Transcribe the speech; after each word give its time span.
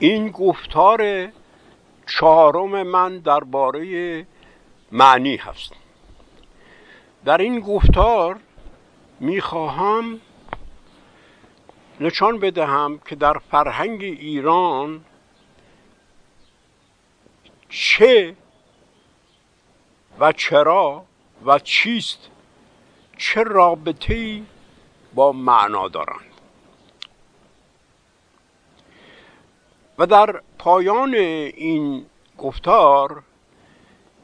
این 0.00 0.30
گفتار 0.30 1.28
چهارم 2.06 2.82
من 2.82 3.18
درباره 3.18 4.26
معنی 4.92 5.36
هست. 5.36 5.72
در 7.24 7.38
این 7.38 7.60
گفتار 7.60 8.40
می‌خواهم 9.20 10.20
نشان 12.00 12.38
بدهم 12.38 12.98
که 12.98 13.16
در 13.16 13.38
فرهنگ 13.50 14.02
ایران 14.02 15.04
چه 17.68 18.36
و 20.20 20.32
چرا 20.32 21.04
و 21.46 21.58
چیست 21.58 22.28
چه 23.18 23.42
رابطه 23.42 24.42
با 25.14 25.32
معنا 25.32 25.88
دارند. 25.88 26.29
و 30.00 30.06
در 30.06 30.42
پایان 30.58 31.14
این 31.14 32.06
گفتار 32.38 33.22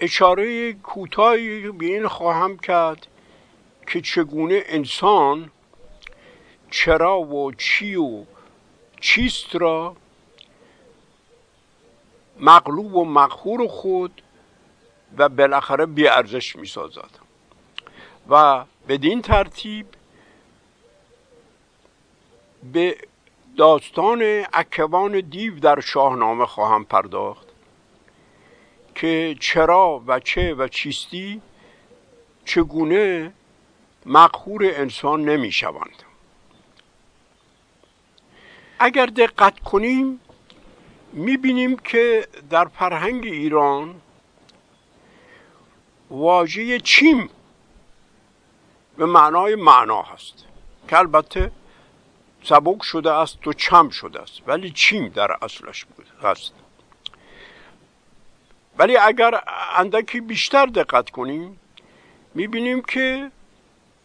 اشاره 0.01 0.73
کوتاهی 0.73 1.71
به 1.71 1.87
این 1.87 2.09
خواهم 2.09 2.59
کرد 2.59 3.07
که 3.87 4.01
چگونه 4.01 4.63
انسان 4.67 5.51
چرا 6.71 7.21
و 7.21 7.53
چی 7.53 7.97
و 7.97 8.25
چیست 9.01 9.57
را 9.57 9.97
مغلوب 12.41 12.95
و 12.95 13.05
مغفور 13.05 13.69
خود 13.69 14.23
و 15.19 15.29
بالاخره 15.29 15.87
بیارزش 15.87 16.57
می 16.57 16.67
سازد. 16.67 17.11
و 18.29 18.65
بدین 18.89 19.23
ترتیب 19.23 19.87
به 22.73 22.97
داستان 23.57 24.45
اکوان 24.53 25.21
دیو 25.21 25.59
در 25.59 25.81
شاهنامه 25.81 26.47
خواهم 26.47 26.85
پرداخت 26.85 27.47
که 28.95 29.37
چرا 29.41 30.03
و 30.07 30.21
چه 30.21 30.55
و 30.55 30.69
چیستی 30.69 31.43
چگونه 32.45 33.33
مقهور 34.07 34.63
انسان 34.65 35.25
نمی 35.25 35.53
شوند 35.53 36.03
اگر 38.79 39.07
دقت 39.07 39.61
کنیم 39.61 40.21
می 41.13 41.37
بینیم 41.37 41.77
که 41.77 42.29
در 42.51 42.65
فرهنگ 42.65 43.25
ایران 43.25 44.01
واژه 46.11 46.81
چیم 46.81 47.31
به 48.97 49.07
معنای 49.07 49.55
معنا 49.55 50.03
هست 50.03 50.45
که 50.89 50.99
البته 50.99 51.53
سبک 52.49 52.83
شده 52.83 53.13
است 53.13 53.47
و 53.47 53.53
چم 53.53 53.89
شده 53.89 54.23
است. 54.23 54.41
ولی 54.47 54.71
چیم 54.71 55.09
در 55.09 55.37
اصلش 55.43 55.85
بود 55.85 56.07
هست. 56.23 56.53
ولی 58.79 58.97
اگر 58.97 59.41
اندکی 59.77 60.21
بیشتر 60.21 60.67
دقت 60.67 61.11
کنیم 61.11 61.61
می‌بینیم 62.35 62.83
که 62.83 63.31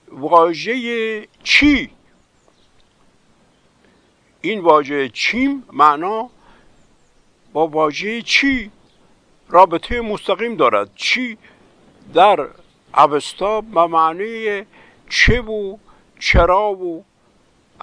واژه 0.08 1.28
چی؟ 1.44 1.90
این 4.42 4.60
واژه 4.60 5.10
چیم 5.10 5.64
معنا 5.74 6.30
با 7.54 7.68
واژه 7.68 8.22
چی 8.22 8.72
رابطه 9.50 10.02
مستقیم 10.02 10.56
دارد؟ 10.56 10.90
چی 10.96 11.38
در 12.14 12.48
اوستا 12.98 13.62
به 13.62 13.88
معنی 13.88 14.66
چه 15.10 15.42
و 15.42 15.78
چرا 16.20 16.72
و 16.72 17.06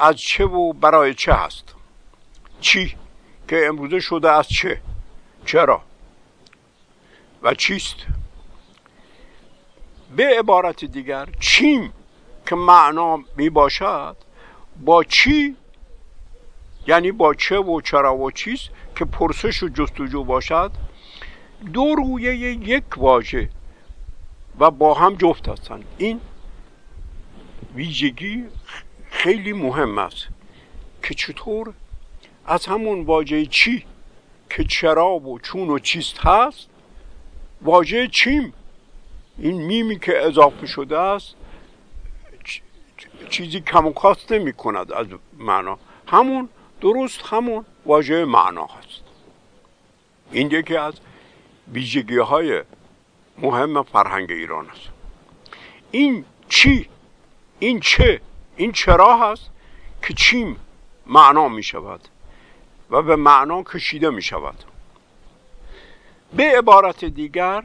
از 0.01 0.17
چه 0.17 0.45
و 0.45 0.73
برای 0.73 1.15
چه 1.15 1.33
هست؟ 1.33 1.75
چی 2.61 2.97
که 3.49 3.67
امروزه 3.67 4.01
شده 4.01 4.33
از 4.33 4.49
چه؟ 4.49 4.81
چرا؟ 5.45 5.83
و 7.43 7.55
چیست؟ 7.55 7.97
به 10.17 10.39
عبارت 10.39 10.85
دیگر 10.85 11.29
چیم 11.41 11.93
که 12.47 12.57
معنا 12.57 13.25
می 13.37 13.51
باشد 13.51 14.17
با 14.81 15.05
چی؟ 15.05 15.57
یعنی 16.87 17.13
با 17.13 17.35
چه 17.35 17.59
و 17.59 17.81
چرا 17.81 18.17
و 18.17 18.31
چیست 18.31 18.71
که 18.97 19.05
پرسش 19.05 19.63
و 19.63 19.69
جستجو 19.69 20.25
باشد؟ 20.25 20.71
دو 21.73 21.95
رویه 21.95 22.35
یک 22.37 22.85
واژه 22.97 23.51
و 24.59 24.71
با 24.71 24.95
هم 24.95 25.15
جفت 25.15 25.49
هستند. 25.49 25.85
این 25.99 26.21
ویژگی 27.75 28.45
خیلی 29.19 29.53
مهم 29.53 29.99
است 29.99 30.29
که 31.03 31.15
چطور 31.15 31.75
از 32.47 32.67
همون 32.67 33.05
واژه 33.05 33.47
چی 33.47 33.85
که 34.51 34.65
چرا 34.65 35.11
و 35.11 35.39
چون 35.39 35.71
و 35.71 35.79
چیست 35.79 36.19
هست 36.19 36.69
واژه 37.63 38.09
چیم 38.09 38.53
این 39.39 39.63
میمی 39.63 39.99
که 39.99 40.27
اضافه 40.27 40.67
شده 40.67 40.99
است 40.99 41.35
چیزی 43.31 43.61
کم 43.61 43.87
و 43.87 43.93
کاست 43.93 44.33
نمی 44.33 44.53
کند 44.53 44.93
از 44.93 45.07
معنا. 45.39 45.79
همون 46.07 46.49
درست 46.81 47.21
همون 47.25 47.65
واژه 47.87 48.25
معنا 48.25 48.67
هست. 48.67 49.03
این 50.33 50.51
یکی 50.51 50.77
از 50.77 50.95
ویژگی 51.73 52.19
های 52.19 52.63
مهم 53.39 53.83
فرهنگ 53.83 54.31
ایران 54.31 54.71
است. 54.71 54.89
این 55.91 56.25
چی 56.49 56.89
این 57.59 57.81
چه 57.81 58.21
این 58.59 58.73
چرا 58.73 59.17
هست 59.17 59.51
که 60.03 60.15
چیم 60.15 60.57
معنا 61.07 61.49
می 61.49 61.63
شود 61.63 62.01
و 62.91 63.03
به 63.03 63.17
معنا 63.17 63.63
کشیده 63.63 64.11
می 64.11 64.23
شود. 64.23 64.65
به 66.33 66.59
عبارت 66.59 67.05
دیگر 67.05 67.65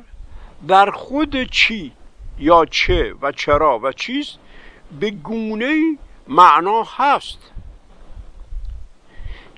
در 0.67 0.91
خود 0.91 1.43
چی 1.43 1.91
یا 2.39 2.65
چه 2.65 3.15
و 3.21 3.31
چرا 3.31 3.79
و 3.79 3.91
چیست 3.91 4.39
به 4.99 5.11
گونه 5.11 5.97
معنا 6.27 6.83
هست. 6.83 7.39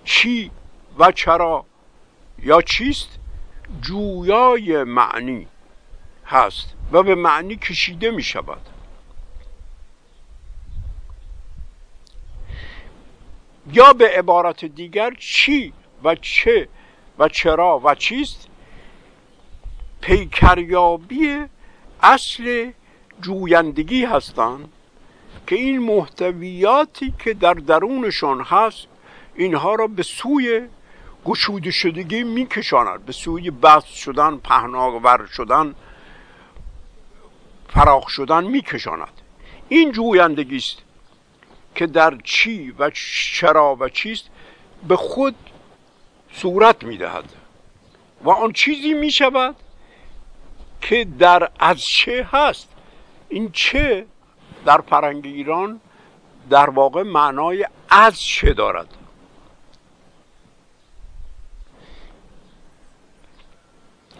چی 0.04 0.52
و 1.00 1.12
چرا 1.12 1.66
یا 2.44 2.62
چیست 2.62 3.20
جویای 3.82 4.84
معنی 4.84 5.48
هست 6.26 6.74
و 6.92 7.04
به 7.04 7.16
معنی 7.16 7.56
کشیده 7.56 8.12
می 8.12 8.24
شود. 8.24 8.62
یا 13.74 13.94
به 13.94 14.10
عبارت 14.18 14.66
دیگر 14.66 15.14
چی 15.20 15.74
و 16.04 16.16
چه 16.16 16.68
و 17.20 17.28
چرا 17.30 17.82
و 17.84 17.96
چیست؟ 17.96 18.48
پیکریابی 20.02 21.46
اصل 22.02 22.72
جویندگی 23.22 24.06
هستند 24.06 24.72
که 25.48 25.56
این 25.56 25.80
محتویاتی 25.80 27.14
که 27.20 27.34
در 27.34 27.54
درونشان 27.54 28.42
هست 28.42 28.88
اینها 29.36 29.76
را 29.76 29.88
به 29.88 30.04
سوی 30.04 30.68
گشوده 31.26 31.72
شدگی 31.72 32.24
میکشاند 32.24 33.06
به 33.06 33.12
سوی 33.12 33.52
بست 33.52 33.88
شدن 33.88 34.38
پهناور 34.38 35.26
شدن 35.26 35.76
فراخ 37.70 38.10
شدن 38.10 38.44
میکشاند. 38.44 39.22
این 39.70 39.92
جویندگی 39.92 40.58
است. 40.58 40.85
که 41.76 41.86
در 41.88 42.18
چی 42.24 42.72
و 42.72 42.90
چرا 43.34 43.78
و 43.80 43.90
چیست 43.90 44.30
به 44.88 44.96
خود 44.96 45.36
صورت 46.34 46.84
می‌دهد 46.84 47.34
و 48.24 48.30
آن 48.30 48.54
چیزی 48.54 48.94
می‌شود 48.94 49.56
که 50.82 51.06
در 51.20 51.52
از 51.60 51.82
چه 51.82 52.28
هست. 52.32 52.70
این 53.30 53.52
چه 53.52 54.06
در 54.66 54.82
فرنگ 54.82 55.26
ایران 55.26 55.82
در 56.50 56.70
واقع 56.70 57.04
معنای 57.04 57.68
از 57.90 58.22
چه 58.22 58.54
دارد. 58.54 58.88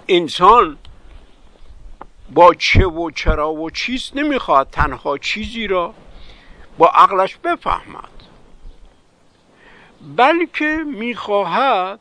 انسان 0.08 0.78
با 2.34 2.54
چه 2.54 2.86
و 2.86 3.12
چرا 3.12 3.54
و 3.54 3.70
چیست 3.70 4.16
نمی‌خواد 4.16 4.70
تنها 4.72 5.18
چیزی 5.18 5.68
را 5.68 5.94
با 6.78 6.88
عقلش 6.88 7.36
بفهمد. 7.36 8.10
بلکه 10.16 10.84
می‌خواهد 10.86 12.00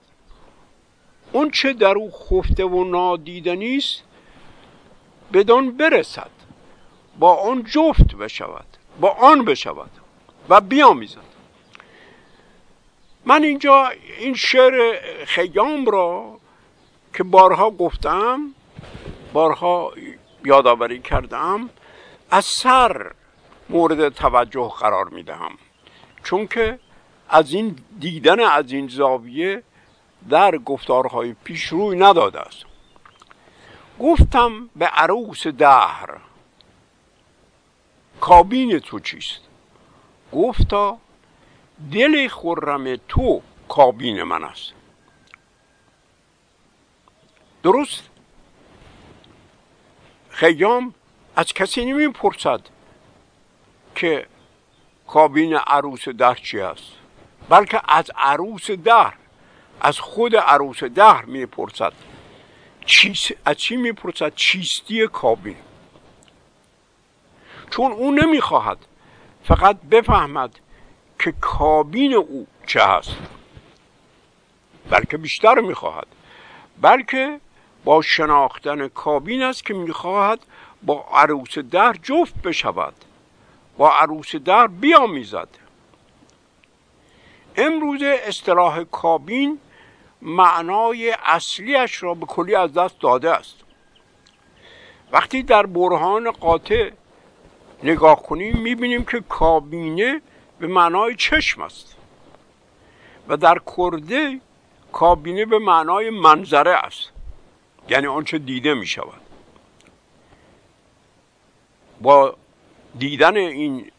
اون 1.32 1.50
چه 1.50 1.73
در 1.73 1.94
او 1.94 2.11
خفته 2.11 2.65
و 2.65 2.85
نادیدنی 2.85 3.76
است 3.76 4.03
بدان 5.32 5.76
برسد 5.76 6.31
با 7.19 7.35
آن 7.35 7.65
جفت 7.65 8.15
بشود 8.15 8.67
با 9.00 9.11
آن 9.11 9.44
بشود 9.44 9.91
و 10.49 10.61
بیامیزد. 10.61 11.35
من 13.25 13.43
اینجا 13.43 13.93
این 14.19 14.35
شعر 14.35 14.99
خیام 15.25 15.87
را 15.87 16.38
که 17.15 17.23
بارها 17.23 17.70
گفتم 17.70 18.55
بارها 19.32 19.93
یادآوری 20.44 21.00
کردم 21.00 21.70
از 22.31 22.44
سر 22.44 23.12
مورد 23.69 24.08
توجه 24.08 24.72
قرار 24.81 25.08
می‌دهم. 25.08 25.58
چون 26.25 26.46
که 26.46 26.78
از 27.28 27.52
این 27.52 27.78
دیدن 27.99 28.40
از 28.40 28.72
این 28.72 28.88
زاویه 28.88 29.62
در 30.31 30.58
گفتارهای 30.58 31.34
پیش 31.44 31.64
روی 31.64 31.99
نداده 31.99 32.40
است. 32.40 32.64
گفتم 34.00 34.70
به 34.76 34.87
عروس 34.87 35.46
دهر 35.46 36.16
کابین 38.20 38.78
تو 38.78 39.00
چیست؟ 39.00 39.40
گفتا 40.32 40.99
دل 41.93 42.28
خرم 42.28 42.96
تو 43.08 43.43
کابین 43.69 44.22
من 44.22 44.44
است. 44.44 44.72
درست؟ 47.62 48.02
خیام 50.28 50.94
از 51.37 51.46
کسی 51.46 51.84
نمی 51.84 52.08
پرسد 52.08 52.60
که 53.94 54.26
کابین 55.06 55.55
عروس 55.55 56.08
در 56.08 56.35
چی 56.35 56.61
است؟ 56.61 56.93
بلکه 57.49 57.81
از 57.88 58.11
عروس 58.17 58.70
در 58.70 59.12
از 59.81 60.00
خود 60.00 60.37
عروس 60.37 60.85
در 60.85 61.25
می‌پرسد. 61.25 61.93
از 63.44 63.56
چی 63.56 63.76
می‌پرسد؟ 63.76 64.35
چیستی 64.35 65.06
کابین؟ 65.06 65.56
چون 67.70 67.93
او 67.93 68.11
نمی‌خواهد 68.11 68.79
فقط 69.44 69.76
بفهمد 69.76 70.50
که 71.19 71.32
کابین 71.41 72.14
او 72.14 72.46
چه 72.67 72.85
هست 72.85 73.17
بلکه 74.91 75.17
بیشتر 75.17 75.61
می‌خواهد. 75.61 76.06
بلکه 76.81 77.41
با 77.85 78.02
شناختن 78.02 78.88
کابین 78.88 79.43
است 79.43 79.64
که 79.67 79.75
می‌خواهد 79.75 80.38
با 80.82 81.06
عروس 81.12 81.58
در 81.58 81.93
جفت 82.02 82.43
بشود. 82.43 82.94
با 83.79 83.91
عروس 83.91 84.37
در 84.37 84.67
بیامیزد. 84.67 85.49
امروز 87.56 88.03
اصطلاح 88.03 88.85
کابین 88.85 89.59
معنای 90.23 91.17
اصلیش 91.25 92.03
را 92.03 92.15
به 92.15 92.26
کلی 92.26 92.55
از 92.55 92.73
دست 92.73 93.00
داده 93.00 93.31
است. 93.31 93.56
وقتی 95.12 95.43
در 95.43 95.67
برهان 95.67 96.31
قاطع 96.31 96.91
نگاه 97.82 98.23
کنیم 98.23 98.56
می‌بینیم 98.56 99.05
که 99.05 99.21
کابینه 99.29 100.23
به 100.59 100.67
معنای 100.67 101.15
چشم 101.15 101.62
است 101.62 101.97
و 103.29 103.37
در 103.37 103.59
کرده 103.77 104.41
کابینه 104.93 105.44
به 105.44 105.59
معنای 105.59 106.11
منظره 106.11 106.70
است 106.70 107.11
یعنی 107.88 108.06
آنچه 108.06 108.38
دیده 108.38 108.75
می 108.75 108.87
شود 108.87 109.20
با 112.00 112.37
دیدن 112.99 113.37
این 113.37 113.91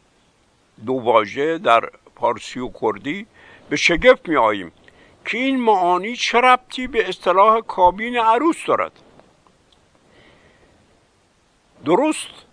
دو 0.86 0.94
واژه 0.94 1.58
در 1.58 1.90
پارسی 2.16 2.60
و 2.60 2.70
کردی 2.82 3.26
به 3.70 3.76
شگفت 3.76 4.30
می 4.30 4.36
آییم 4.36 4.72
که 5.26 5.38
این 5.38 5.60
معانی 5.60 6.16
چه 6.16 6.42
ربطی 6.42 6.88
به 6.88 7.10
اصطلاح 7.10 7.62
کابین 7.62 8.18
عروس 8.18 8.66
دارد. 8.66 8.92
درست 11.86 12.46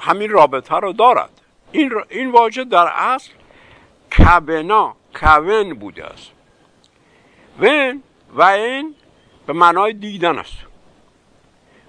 همین 0.00 0.30
رابطه 0.30 0.74
رو 0.74 0.92
دارد. 0.92 1.30
این, 1.72 1.92
این 2.08 2.30
واژه 2.30 2.64
در 2.64 2.86
اصل 2.96 3.30
کبنا 4.18 4.96
کون 5.14 5.74
بوده 5.74 6.04
است. 6.04 6.30
ون 7.60 8.02
و 8.34 8.42
این 8.42 8.94
به 9.46 9.52
معنای 9.52 9.92
دیدن 9.92 10.38
است. 10.38 10.56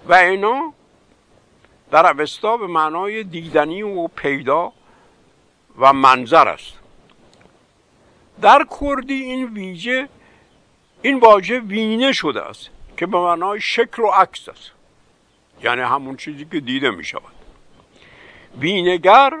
و 0.08 0.14
اینا 0.14 0.72
در 1.92 2.06
اوستا 2.06 2.56
به 2.56 2.66
معنای 2.66 3.24
دیدنی 3.24 3.82
و 3.82 4.08
پیدا 4.08 4.72
و 5.78 5.92
منظر 5.92 6.48
است. 6.48 6.72
در 8.40 8.66
کردی 8.80 9.14
این 9.14 9.54
ویژه 9.54 10.08
این 11.02 11.20
واژه 11.20 11.60
وینه 11.60 12.12
شده 12.12 12.42
است 12.42 12.70
که 12.96 13.06
به 13.06 13.18
معنای 13.18 13.60
شکل 13.60 14.02
و 14.02 14.06
عکس 14.06 14.48
است. 14.48 14.70
یعنی 15.62 15.80
همون 15.80 16.16
چیزی 16.16 16.46
که 16.52 16.60
دیده 16.60 16.90
می 16.90 17.04
شود. 17.04 17.32
وینگر 18.58 19.32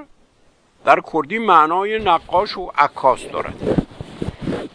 در 0.84 1.00
کردی 1.12 1.38
معنای 1.38 1.98
نقاش 1.98 2.56
و 2.56 2.72
عکاس 2.78 3.26
دارد. 3.26 3.86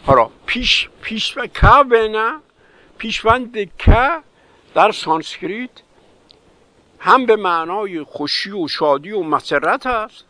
حالا 0.06 0.30
پیش 0.46 0.88
پیش 1.02 1.38
و 1.38 1.46
که 1.46 2.08
نه 2.10 2.38
پیشوند 2.98 3.76
که 3.78 4.10
در 4.74 4.92
سانسکریت 4.92 5.70
هم 7.00 7.26
به 7.26 7.36
معنای 7.36 8.02
خوشی 8.02 8.50
و 8.50 8.68
شادی 8.68 9.10
و 9.10 9.22
مسرت 9.22 9.86
است 9.86 10.24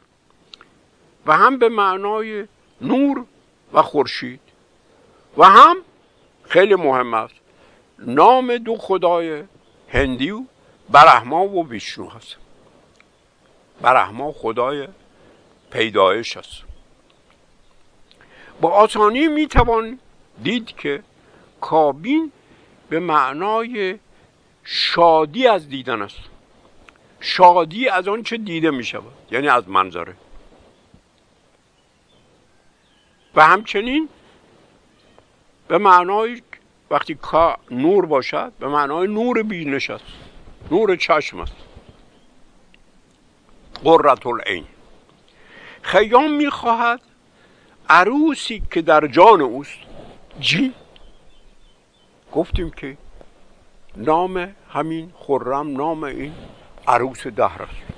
و 1.27 1.37
هم 1.37 1.59
به 1.59 1.69
معنای 1.69 2.47
نور 2.81 3.25
و 3.73 3.83
خورشید 3.83 4.41
و 5.37 5.45
هم 5.45 5.77
خیلی 6.43 6.75
مهم 6.75 7.15
است 7.15 7.35
نام 7.99 8.57
دو 8.57 8.77
خدای 8.77 9.45
هندی 9.89 10.31
و 10.31 10.45
برهما 10.91 11.49
و 11.49 11.69
ویشنو 11.69 12.09
هست. 12.09 12.37
برهما 13.81 14.33
خدای 14.33 14.89
پیدایش 15.71 16.37
است. 16.37 16.63
با 18.61 18.71
آسانی 18.71 19.29
می‌توان 19.29 19.99
دید 20.43 20.67
که 20.67 21.03
کابین 21.61 22.33
به 22.89 23.01
معنای 23.01 23.99
شادی 24.65 25.47
از 25.47 25.69
دیدن 25.69 26.03
است. 26.03 26.21
شادی 27.21 27.89
از 27.89 28.09
آنچه 28.09 28.37
دیده 28.37 28.71
می 28.71 28.85
شود؟ 28.85 29.13
یعنی 29.31 29.49
از 29.49 29.69
منظره. 29.69 30.15
و 33.35 33.47
همچنین 33.47 34.09
به 35.69 35.79
معنای 35.79 36.43
وقتی 36.91 37.19
نور 37.71 38.07
باشد 38.07 38.53
به 38.61 38.69
معنای 38.69 39.09
نور 39.09 39.43
بینش 39.43 39.91
است 39.91 40.05
نور 40.71 40.97
چشم 40.97 41.41
است. 41.41 41.57
قررت 43.85 44.27
العین. 44.27 44.65
خیام 45.83 46.33
می‌خواهد 46.33 47.01
عروسی 47.89 48.63
که 48.71 48.83
در 48.83 49.07
جان 49.07 49.41
اوست 49.41 49.79
جی. 50.41 50.75
گفتیم 52.33 52.71
که 52.71 52.97
نام 53.97 54.55
همین 54.71 55.13
خرم 55.19 55.77
نام 55.77 56.05
این 56.05 56.35
عروس 56.89 57.27
دهر 57.27 57.63
است. 57.63 57.93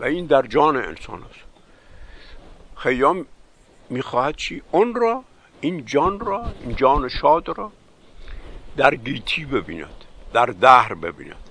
و 0.00 0.04
این 0.04 0.26
در 0.26 0.42
جان 0.42 0.76
انسان 0.76 1.22
است. 1.22 1.40
خیام 2.76 3.26
می‌خواهد 3.90 4.36
چی؟ 4.36 4.62
اون 4.70 4.94
را 4.94 5.24
این 5.60 5.84
جان 5.84 6.20
را 6.20 6.46
این 6.60 6.76
جان 6.76 7.08
شاد 7.08 7.58
را 7.58 7.72
در 8.76 8.94
گیتی 8.94 9.44
ببیند 9.44 10.04
در 10.32 10.46
دهر 10.46 10.94
ببیند. 10.94 11.50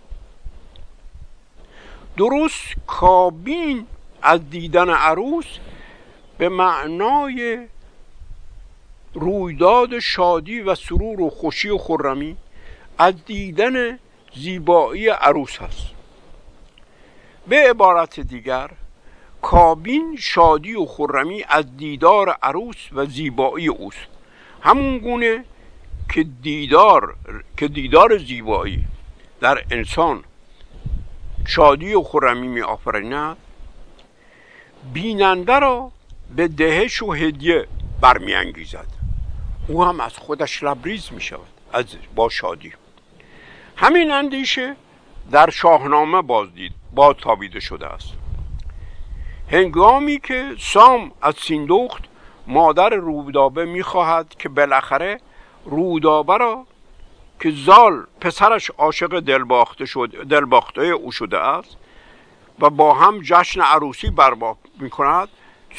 درست 2.18 2.75
کابین 2.88 3.88
از 4.22 4.50
دیدن 4.50 4.89
عروس 4.89 5.58
به 6.38 6.50
معنای 6.50 7.68
رویداد 9.13 10.00
شادی 10.00 10.60
و 10.62 10.75
سرور 10.75 11.22
و 11.22 11.30
خوشی 11.30 11.70
و 11.70 11.77
خرمی 11.77 12.38
از 12.98 13.25
دیدن 13.25 14.00
زیبایی 14.38 15.10
عروس 15.10 15.58
هست. 15.58 15.88
به 17.48 17.70
عبارت 17.70 18.20
دیگر 18.20 18.70
کابین 19.41 20.15
شادی 20.20 20.74
و 20.74 20.86
خرمی 20.86 21.44
از 21.50 21.77
دیدار 21.77 22.29
عروس 22.29 22.77
و 22.91 23.06
زیبایی 23.06 23.67
اوست. 23.67 24.08
همون 24.62 24.98
گونه 24.98 25.46
که 26.10 26.24
دیدار 26.24 27.15
که 27.58 27.67
دیدار 27.67 28.17
زیبایی 28.17 28.84
در 29.41 29.63
انسان 29.72 30.24
شادی 31.48 31.94
و 31.94 32.03
خرمی 32.03 32.48
می 32.48 32.62
آفریند 32.62 33.38
بیننده 34.94 35.60
را 35.60 35.91
به 36.36 36.48
دهش 36.48 37.01
و 37.01 37.13
هدیه 37.13 37.67
برمیانگیزد. 38.01 38.88
او 39.67 39.84
هم 39.84 40.00
از 40.00 40.17
خودش 40.17 40.63
لبریز 40.63 41.13
می 41.13 41.22
شود 41.22 41.48
از 41.74 41.86
با 42.15 42.29
شادی. 42.29 42.74
همین 43.78 44.12
اندیشه 44.12 44.76
در 45.32 45.50
شاهنامه 45.50 46.22
بازدید 46.22 46.72
باز 46.96 47.16
تابیده 47.22 47.60
شده 47.60 47.88
است. 47.88 48.14
هنگامی 49.52 50.20
که 50.20 50.56
سام 50.60 51.12
از 51.22 51.36
سیندخت 51.36 52.04
مادر 52.48 52.90
رودابه 52.90 53.66
می‌خواهد 53.66 54.36
که 54.40 54.50
بالاخره 54.50 55.20
رودابه 55.66 56.38
را 56.38 56.66
که 57.40 57.52
زال 57.52 58.06
پسرش 58.22 58.70
عاشق 58.78 59.20
دلباخته 59.20 59.86
شد 59.86 60.28
دلباخته 60.30 60.82
او 60.82 61.12
شده 61.12 61.38
است 61.40 61.78
و 62.60 62.70
با 62.70 62.94
هم 62.94 63.22
جشن 63.22 63.62
عروسی 63.62 64.10
برپا 64.10 64.58
می‌کند 64.80 65.30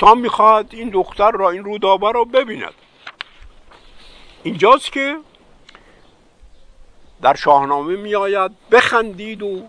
سام 0.01 0.21
می‌خواهد 0.21 0.67
این 0.71 0.89
دختر 0.89 1.31
را 1.31 1.51
این 1.51 1.65
رودابه 1.65 2.13
را 2.13 2.25
ببیند. 2.25 2.75
اینجاست 4.43 4.93
که 4.93 5.17
در 7.23 7.35
شاهنامه 7.35 7.97
میآید 7.97 8.51
بخندید 8.71 9.43
و 9.43 9.63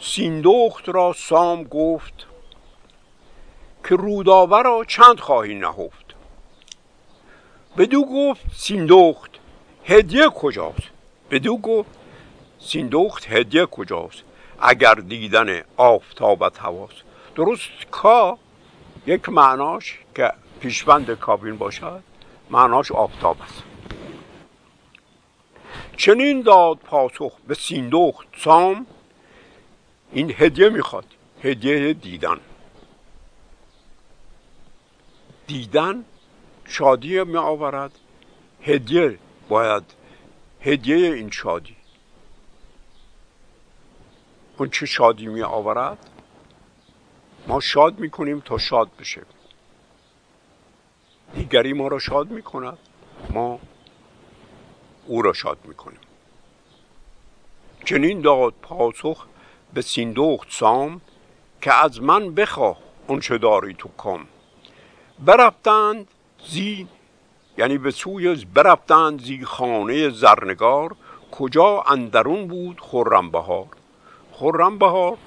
سیندخت 0.00 0.88
را 0.88 1.12
سام 1.12 1.64
گفت 1.64 2.26
که 3.88 3.96
رودابه 3.96 4.62
را 4.62 4.84
چند 4.88 5.20
خواهی 5.20 5.54
نهفت. 5.54 6.14
بدو 7.78 8.04
گفت 8.04 8.40
سیندخت 8.56 9.30
هدیه 9.84 10.28
کجاست؟ 10.28 10.88
بدو 11.30 11.56
گفت 11.56 11.90
سیندخت 12.60 13.26
هدیه 13.28 13.66
کجاست؟ 13.66 14.22
اگر 14.60 14.94
دیدن 14.94 15.62
آفتابت 15.76 16.58
هواست. 16.58 17.02
درست 17.34 17.70
کا؟ 17.90 18.38
یک 19.06 19.28
معناش 19.28 19.98
که 20.14 20.32
پیشوند 20.60 21.10
کابین 21.10 21.56
باشد 21.56 22.02
معناش 22.50 22.92
آفتاب 22.92 23.36
است. 23.42 23.67
چنین 25.98 26.42
داد 26.42 26.78
پاسخ 26.78 27.32
به 27.48 27.54
سیندخت 27.54 28.26
سام 28.38 28.86
این 30.12 30.34
هدیه 30.38 30.68
می‌خواد 30.68 31.04
هدیه 31.42 31.92
دیدن. 31.92 32.40
دیدن 35.46 36.04
شادی 36.64 37.24
می 37.24 37.36
آورد 37.36 37.90
هدیه 38.62 39.18
باید 39.48 39.82
هدیه 40.60 40.96
این 40.96 41.30
شادی. 41.30 41.76
اون 44.58 44.70
چه 44.70 44.86
شادی 44.86 45.26
می 45.26 45.42
آورد 45.42 45.98
ما 47.46 47.60
شاد 47.60 47.98
می 47.98 48.10
کنیم 48.10 48.40
تا 48.40 48.58
شاد 48.58 48.90
بشه. 49.00 49.22
دیگری 51.34 51.72
ما 51.72 51.88
را 51.88 51.98
شاد 51.98 52.30
می 52.30 52.42
کند 52.42 52.78
ما 53.30 53.60
او 55.08 55.22
را 55.22 55.32
شاد 55.32 55.58
می 55.64 55.74
کنیم 55.74 56.00
چنین 57.84 58.20
داد 58.20 58.54
پاسخ 58.62 59.26
به 59.74 59.82
سیندخت 59.82 60.48
سام 60.50 61.00
که 61.62 61.84
از 61.84 62.02
من 62.02 62.34
بخواه 62.34 62.78
چه 63.20 63.38
داری 63.38 63.74
تو 63.74 63.88
کم 63.98 64.26
برفتند 65.18 66.08
زی 66.48 66.88
یعنی 67.58 67.78
به 67.78 67.90
سوی 67.90 68.44
برفتند 68.44 69.22
زی 69.22 69.44
خانه 69.44 70.10
زرنگار 70.10 70.96
کجا 71.32 71.84
اندرون 71.86 72.46
بود 72.46 72.80
خرم 72.80 73.30
بهار 73.30 73.66
خرم 74.32 74.78
بهار 74.78 75.18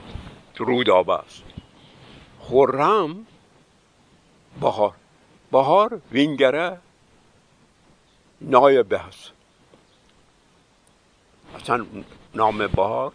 روداب 0.58 1.10
است 1.10 1.44
خرم 2.40 3.26
بهار. 4.62 4.94
بهار 5.52 6.02
وینگره 6.12 6.78
نایبه 8.42 9.00
هست 9.00 9.32
اصلا 11.55 11.86
نام 12.36 12.67
بهار 12.67 13.12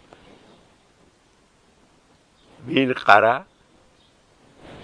وین 2.67 2.93
قره. 2.93 3.45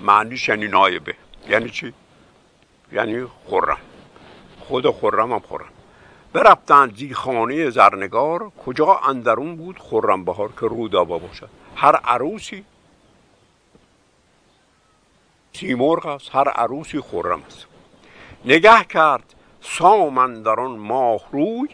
معنیش 0.01 0.49
یعنی 0.49 0.69
نایبه. 0.69 1.15
یعنی 1.49 1.71
چی؟ 1.71 1.93
یعنی 2.93 3.25
خورم 3.25 3.79
خود 4.61 4.91
خورم 4.91 5.33
هم 5.33 5.39
خورم 5.39 5.69
برفتند 6.33 6.97
زی 6.97 7.15
خانه 7.15 7.71
زرنگار. 7.71 8.51
کجا 8.67 8.95
اندرون 8.95 9.57
بود؟ 9.57 9.79
خورم 9.79 10.25
بهار 10.25 10.53
که 10.61 10.67
رودابا 10.67 11.19
باشد 11.19 11.49
هر 11.77 11.97
عروسی 11.97 12.65
سیمرغ 15.53 16.07
است. 16.07 16.35
هر 16.35 16.49
عروسی 16.49 17.01
خورم 17.01 17.43
است. 17.47 17.67
نگه 18.45 18.85
کرد 18.85 19.35
سام 19.61 20.19
اندران 20.19 20.71
ماه 20.71 21.21
روی. 21.33 21.69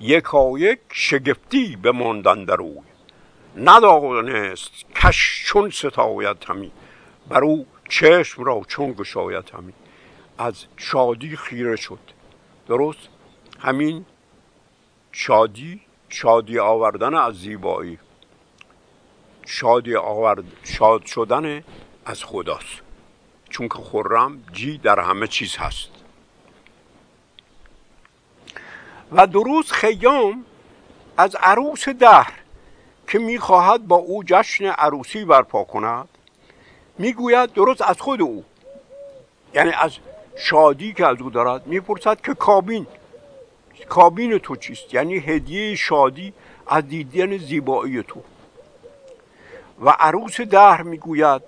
یکایک 0.00 0.78
شگفتی 0.92 1.76
بماندن 1.76 2.44
در 2.44 2.56
روی 2.56 2.78
ندانست 3.56 4.70
کش 4.94 5.44
چون 5.46 5.70
ستاید 5.70 6.44
همی 6.48 6.72
بر 7.28 7.44
او 7.44 7.66
چشم 7.88 8.44
را 8.44 8.62
چون 8.68 8.92
گشاید 8.92 9.50
همی. 9.50 9.72
از 10.38 10.64
شادی 10.76 11.36
خیره 11.36 11.76
شد. 11.76 11.98
درست 12.68 13.08
همین 13.60 14.04
شادی 15.12 15.80
شادی 16.08 16.58
آوردن 16.58 17.14
از 17.14 17.34
زیبایی. 17.34 17.98
شادی 19.46 19.96
آورد 19.96 20.44
شاد 20.64 21.06
شدن 21.06 21.64
از 22.04 22.24
خداست. 22.24 22.82
چون 23.50 23.68
که 23.68 23.78
خرم 23.78 24.44
جی 24.52 24.78
در 24.78 25.00
همه 25.00 25.26
چیز 25.26 25.56
هست. 25.56 25.95
و 29.12 29.26
درست 29.26 29.72
خیام 29.72 30.44
از 31.16 31.36
عروس 31.40 31.88
دهر 31.88 32.32
که 33.08 33.18
می‌خواهد 33.18 33.86
با 33.86 33.96
او 33.96 34.24
جشن 34.24 34.64
عروسی 34.64 35.24
برپا 35.24 35.64
کند. 35.64 36.08
می‌گوید 36.98 37.52
درست 37.52 37.82
از 37.82 38.00
خود 38.00 38.22
او 38.22 38.44
یعنی 39.54 39.70
از 39.70 39.92
شادی 40.36 40.92
که 40.92 41.06
از 41.06 41.20
او 41.20 41.30
دارد 41.30 41.66
می‌پرسد 41.66 42.20
که 42.20 42.34
کابین 42.34 42.86
کابین 43.88 44.38
تو 44.38 44.56
چیست؟ 44.56 44.94
یعنی 44.94 45.18
هدیه 45.18 45.74
شادی 45.74 46.32
از 46.66 46.88
دیدن 46.88 47.38
زیبایی 47.38 48.02
تو. 48.02 48.22
و 49.80 49.90
عروس 49.90 50.40
دهر 50.40 50.82
می‌گوید 50.82 51.42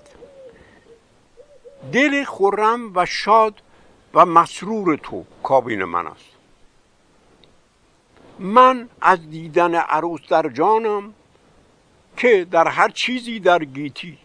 دل 1.93 2.25
خورم 2.25 2.97
و 2.97 3.07
شاد 3.07 3.55
و 4.15 4.27
مسرور 4.27 4.97
تو 4.97 5.25
کابین 5.43 5.85
من 5.85 6.07
است. 6.07 6.38
من 8.38 8.88
از 9.00 9.30
دیدن 9.30 9.75
عروس 9.75 10.21
در 10.28 10.49
جانم 10.49 11.14
که 12.16 12.47
در 12.50 12.68
هر 12.68 12.88
چیزی 12.88 13.40
در 13.40 13.64
گیتی. 13.64 14.18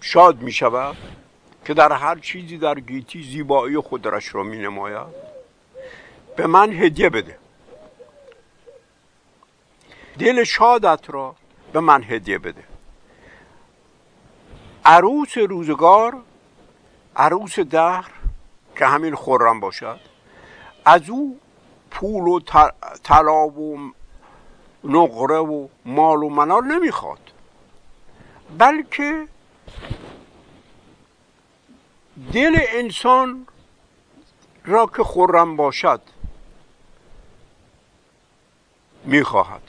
شاد 0.00 0.42
می 0.42 0.52
شود 0.52 0.96
که 1.64 1.74
در 1.74 1.92
هر 1.92 2.18
چیزی 2.18 2.58
در 2.58 2.80
گیتی 2.80 3.22
زیبایی 3.22 3.78
خودش 3.78 4.34
را 4.34 4.42
می 4.42 4.58
نماید. 4.58 5.30
به 6.36 6.46
من 6.46 6.72
هدیه 6.72 7.10
بده. 7.10 7.38
دل 10.18 10.44
شادت 10.44 11.10
را 11.10 11.36
به 11.72 11.80
من 11.80 12.04
هدیه 12.04 12.38
بده. 12.38 12.64
عروس 14.84 15.38
روزگار 15.38 16.22
عروس 17.16 17.58
دهر 17.58 18.10
که 18.76 18.86
همین 18.86 19.14
خورم 19.14 19.60
باشد 19.60 20.00
از 20.84 21.10
او 21.10 21.40
پول 21.90 22.22
و 22.22 22.40
طلا 23.04 23.46
و 23.46 23.92
نقره 24.84 25.38
و 25.38 25.68
مال 25.84 26.22
و 26.22 26.28
منال 26.28 26.64
نمی‌خواد. 26.64 27.32
بلکه 28.58 29.28
دل 32.32 32.56
انسان 32.68 33.46
را 34.64 34.86
که 34.86 35.02
خورم 35.02 35.56
باشد 35.56 36.00
می‌خواهد. 39.04 39.62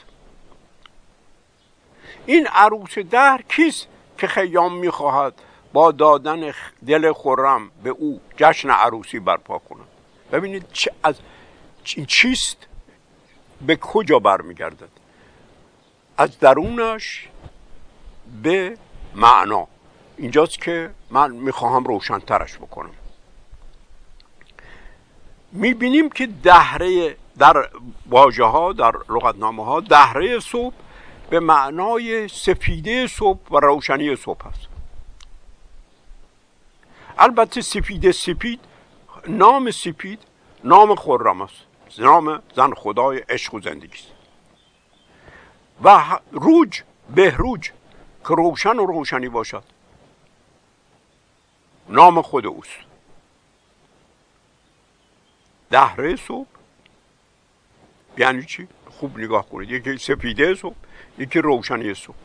این 2.25 2.47
عروس 2.47 2.97
دهر 2.97 3.41
کیست 3.49 3.87
که 4.17 4.27
خیام 4.27 4.77
می‌خواهد 4.77 5.33
با 5.73 5.91
دادن 5.91 6.53
دل 6.87 7.11
خورم 7.11 7.71
به 7.83 7.89
او 7.89 8.21
جشن 8.37 8.69
عروسی 8.69 9.19
برپا 9.19 9.57
کند؟ 9.59 9.87
ببینید 10.31 10.71
چه 10.73 10.91
از 11.03 11.15
این 11.95 12.05
چیست؟ 12.05 12.57
به 13.67 13.75
کجا 13.75 14.19
برمیگردد؟ 14.19 14.89
از 16.17 16.39
درونش 16.39 17.29
به 18.43 18.77
معنا. 19.15 19.67
اینجاست 20.17 20.61
که 20.61 20.91
من 21.09 21.31
می‌خواهم 21.31 21.83
روشنترش 21.83 22.57
بکنم. 22.57 22.93
می‌بینیم 25.51 26.09
که 26.09 26.27
دهره 26.27 27.17
در 27.37 27.69
واژه 28.09 28.43
ها 28.43 28.73
در 28.73 28.95
لغتنامه 29.09 29.65
ها 29.65 29.79
دهره 29.79 30.39
صبح 30.39 30.75
به 31.29 31.39
معنای 31.39 32.27
سفیده 32.27 33.07
صبح 33.07 33.49
و 33.51 33.59
روشنی 33.59 34.15
صبح 34.15 34.47
است. 34.47 34.67
البته 37.17 37.61
سفیده 37.61 38.11
سپید 38.11 38.59
نام 39.27 39.71
سپید 39.71 40.19
نام 40.63 40.95
خرم 40.95 41.41
است. 41.41 41.70
نام 41.99 42.41
زن 42.55 42.73
خدای 42.73 43.17
عشق 43.17 43.53
و 43.53 43.59
زندگی 43.59 43.93
است. 43.93 44.07
و 45.83 46.19
روج 46.31 46.81
بهروج 47.15 47.71
که 48.27 48.35
روشن 48.35 48.79
و 48.79 48.85
روشنی 48.85 49.29
باشد. 49.29 49.63
نام 51.89 52.21
خود 52.21 52.45
اوست. 52.45 52.69
دهره 55.69 56.15
صبح. 56.15 56.47
یعنی 58.17 58.45
چی؟ 58.45 58.67
خوب 58.89 59.19
نگاه 59.19 59.49
کنید. 59.49 59.71
یکی 59.71 59.97
سپیده 59.97 60.55
صبح 60.55 60.75
یکی 61.17 61.39
روشنی 61.39 61.93
صبح. 61.93 62.15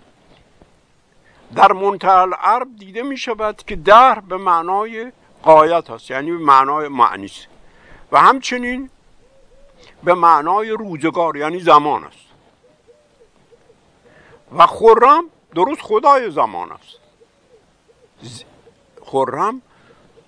در 1.54 1.72
منتهى 1.72 2.26
عرب 2.38 2.76
دیده 2.76 3.02
می 3.02 3.16
شود 3.16 3.62
که 3.66 3.76
دهر 3.76 4.20
به 4.20 4.36
معنای 4.36 5.12
قایت 5.42 5.90
هست 5.90 6.10
یعنی 6.10 6.30
به 6.30 6.38
معنای 6.38 6.88
معنی 6.88 7.30
و 8.12 8.20
همچنین 8.20 8.90
به 10.04 10.14
معنای 10.14 10.70
روزگار 10.70 11.36
یعنی 11.36 11.60
زمان 11.60 12.04
است. 12.04 12.26
و 14.56 14.66
خرم 14.66 15.24
درست 15.54 15.80
خدای 15.80 16.30
زمان 16.30 16.72
است. 16.72 16.98
خرم 19.04 19.62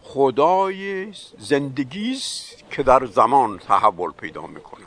خدای 0.02 1.12
زندگی 1.38 2.12
است 2.12 2.64
که 2.70 2.82
در 2.82 3.06
زمان 3.06 3.58
تحول 3.58 4.12
پیدا 4.12 4.46
می‌کنه. 4.46 4.84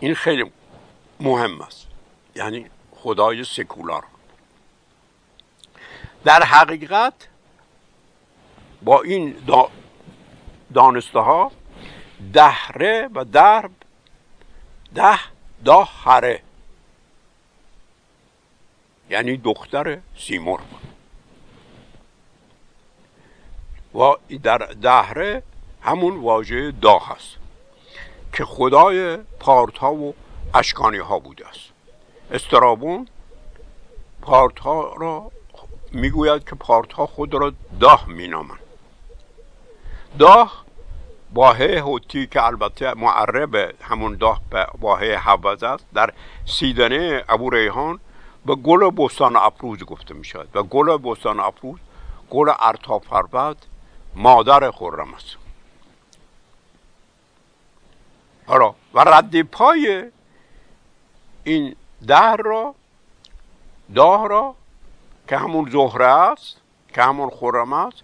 این 0.00 0.14
خیلی 0.14 0.52
مهم 1.20 1.60
است. 1.60 1.86
یعنی 2.36 2.66
خدای 2.96 3.44
سکولار. 3.44 4.04
در 6.24 6.42
حقیقت 6.42 7.14
با 8.82 9.02
این 9.02 9.36
دانسته 10.74 11.18
ها 11.18 11.52
دهره 12.32 13.08
و 13.14 13.24
درب 13.24 13.70
ده 14.94 15.18
داهره. 15.64 16.42
یعنی 19.10 19.36
دختر 19.36 19.98
سیمرغ. 20.18 20.60
و 23.94 24.12
در 24.42 24.58
دهره 24.58 25.42
همون 25.82 26.16
واژه 26.16 26.70
دا 26.70 26.98
هست 26.98 27.36
که 28.32 28.44
خدای 28.44 29.16
پارت 29.16 29.78
ها 29.78 29.94
و 29.94 30.14
اشکانی 30.54 30.98
ها 30.98 31.18
بوده 31.18 31.48
است. 31.48 31.70
استرابون 32.30 33.08
پارت 34.22 34.58
ها 34.58 34.94
را 34.94 35.30
می‌گوید 35.92 36.48
که 36.48 36.54
پارت 36.54 36.92
ها 36.92 37.06
خود 37.06 37.34
را 37.34 37.52
داه 37.80 38.08
مینامند. 38.08 38.60
داه 40.18 40.65
واحه 41.36 41.80
هوتی 41.80 42.26
که 42.26 42.42
البته 42.42 42.94
معرب 42.94 43.54
همون 43.82 44.16
داه 44.16 44.40
به 44.50 44.66
واحه 44.80 45.16
حوز 45.16 45.62
است 45.62 45.84
در 45.94 46.12
سیدنه 46.46 47.24
ابو 47.28 47.50
ریحان 47.50 48.00
به 48.46 48.54
گل 48.54 48.90
بستان 48.90 49.36
افروز 49.36 49.84
گفته 49.84 50.14
می 50.14 50.24
شود 50.24 50.56
و 50.56 50.62
گل 50.62 50.96
بستان 50.96 51.40
افروز 51.40 51.78
گل 52.30 52.52
ارتا 52.58 52.98
فربد 52.98 53.56
مادر 54.14 54.70
خرم 54.70 55.14
است. 55.14 55.36
حالا 58.46 58.74
و 58.94 59.00
رد 59.00 59.42
پای 59.42 60.04
این 61.44 61.76
ده 62.06 62.36
را 62.36 62.74
داه 63.94 64.28
را 64.28 64.54
که 65.28 65.36
همون 65.36 65.70
زهره 65.70 66.06
است 66.06 66.60
که 66.94 67.02
همون 67.02 67.30
خرم 67.30 67.72
است 67.72 68.02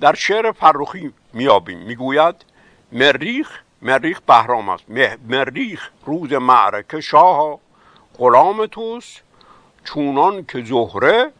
در 0.00 0.14
شعر 0.14 0.52
فرخی 0.52 1.12
میابیم 1.32 1.78
می‌گوید 1.78 2.51
مریخ 2.92 3.60
مریخ 3.82 4.20
بهرام 4.20 4.68
است. 4.68 4.84
مریخ 5.28 5.90
روز 6.06 6.32
معرکه 6.32 7.00
شاه 7.00 7.58
غلام 8.18 8.66
توست 8.66 9.22
چونان 9.84 10.44
که 10.44 10.64
زهره 10.64 11.32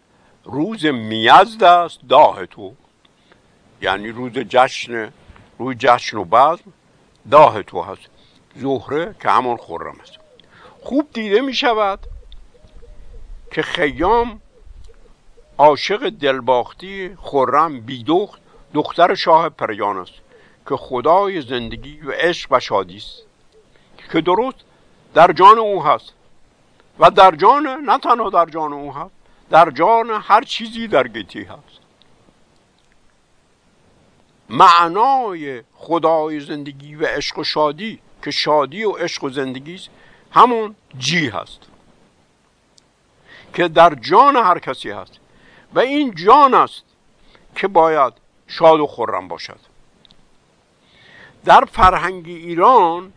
روز 0.44 0.86
می‌زد 0.86 1.64
است 1.64 2.00
داه 2.08 2.46
تو. 2.46 2.74
یعنی 3.82 4.08
روز 4.08 4.32
جشن 4.32 5.12
روی 5.58 5.76
جشن 5.78 6.16
و 6.16 6.24
بزم 6.24 6.72
داه 7.30 7.62
تو 7.62 7.82
هست. 7.82 8.08
زهره 8.56 9.14
که 9.22 9.30
همون 9.30 9.56
خرم 9.56 9.96
است. 10.02 10.18
خوب 10.80 11.08
دیده 11.12 11.40
می 11.40 11.54
شود 11.54 11.98
که 13.50 13.62
خیام 13.62 14.40
عاشق 15.58 16.08
دلباختی 16.08 17.16
خرم 17.22 17.80
بیدخت 17.80 18.40
دختر 18.74 19.14
شاه 19.14 19.48
پریان 19.48 19.98
است. 19.98 20.21
که 20.68 20.76
خدای 20.76 21.40
زندگی 21.40 22.00
و 22.00 22.10
عشق 22.10 22.52
و 22.52 22.60
شادی 22.60 22.96
است 22.96 23.22
که 24.12 24.20
درست 24.20 24.58
در 25.14 25.32
جان 25.32 25.58
او 25.58 25.84
هست 25.84 26.12
و 26.98 27.10
در 27.10 27.36
جان 27.36 27.66
نه 27.66 27.98
تنها 27.98 28.30
در 28.30 28.46
جان 28.46 28.72
او 28.72 28.94
هست 28.94 29.12
در 29.50 29.70
جان 29.70 30.10
هر 30.10 30.42
چیزی 30.42 30.88
در 30.88 31.08
گیتی 31.08 31.42
هست. 31.42 31.82
معنای 34.48 35.62
خدای 35.74 36.40
زندگی 36.40 36.94
و 36.94 37.06
عشق 37.06 37.38
و 37.38 37.44
شادی 37.44 38.00
که 38.24 38.30
شادی 38.30 38.84
و 38.84 38.90
عشق 38.90 39.24
و 39.24 39.28
زندگی 39.28 39.74
است 39.74 39.88
همون 40.30 40.74
جی 40.98 41.28
هست. 41.28 41.60
که 43.54 43.68
در 43.68 43.94
جان 43.94 44.36
هر 44.36 44.58
کسی 44.58 44.90
هست. 44.90 45.12
و 45.74 45.78
این 45.78 46.14
جان 46.14 46.54
است 46.54 46.82
که 47.56 47.68
باید 47.68 48.12
شاد 48.46 48.80
و 48.80 48.86
خورم 48.86 49.28
باشد. 49.28 49.71
در 51.44 51.64
فرهنگ 51.72 52.26
ایران 52.26 53.12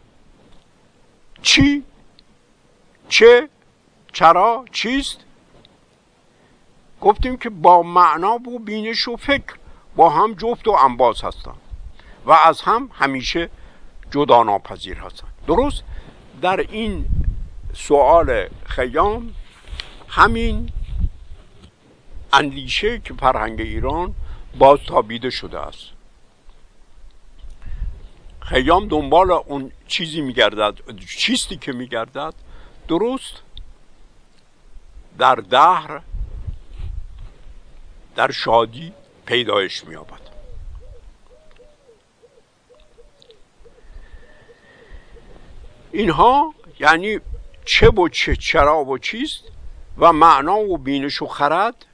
چی؟ 1.41 1.83
چه؟ 3.09 3.49
چرا؟ 4.13 4.65
چیست؟ 4.71 5.19
گفتیم 7.01 7.37
که 7.37 7.49
با 7.49 7.81
معنا 7.81 8.33
و 8.35 8.59
بینش 8.59 9.07
و 9.07 9.15
فکر 9.15 9.55
با 9.95 10.09
هم 10.09 10.33
جفت 10.33 10.67
و 10.67 10.71
انباز 10.71 11.23
هستند 11.23 11.57
و 12.25 12.31
از 12.31 12.61
هم 12.61 12.89
همیشه 12.93 13.49
جدا 14.11 14.43
ناپذیر 14.43 14.97
هستند 14.97 15.33
درست؟ 15.47 15.83
در 16.41 16.59
این 16.59 17.05
سوال 17.73 18.49
خیام 18.65 19.33
همین 20.07 20.71
اندیشه 22.33 22.99
که 22.99 23.13
فرهنگ 23.13 23.61
ایران 23.61 24.15
باز 24.59 24.79
تابیده 24.87 25.29
شده 25.29 25.59
است. 25.59 25.94
خیام 28.45 28.87
دنبال 28.87 29.31
اون 29.31 29.71
چیزی 29.87 30.21
میگردد 30.21 30.73
چیستی 31.17 31.57
که 31.57 31.71
میگردد 31.71 32.33
درست 32.87 33.33
در 35.17 35.35
دهر 35.35 36.01
در 38.15 38.31
شادی 38.31 38.93
پیدایش 39.25 39.85
مییابد 39.85 40.21
اینها 45.91 46.53
یعنی 46.79 47.19
چه 47.65 47.89
و 47.89 48.09
چه 48.09 48.35
چرا 48.35 48.85
و 48.85 48.97
چیست 48.97 49.43
و 49.97 50.13
معنا 50.13 50.57
و 50.57 50.77
بینش 50.77 51.21
و 51.21 51.27
خرد 51.27 51.85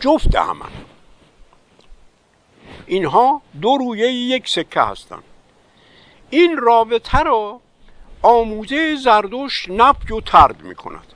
جفت 0.00 0.34
همن 0.36 0.70
اینها 2.86 3.42
دو 3.60 3.76
رویه 3.76 4.12
یک 4.12 4.48
سکه 4.48 4.80
هستند 4.80 5.22
این 6.34 6.56
رابطه 6.56 7.22
را 7.22 7.60
آموزه 8.22 8.96
زردوش 8.96 9.68
نفی 9.68 10.12
و 10.12 10.20
ترد 10.20 10.62
می 10.62 10.74
کند 10.74 11.12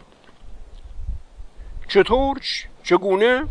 چطور؟ 1.88 2.40
چگونه؟ 2.84 3.46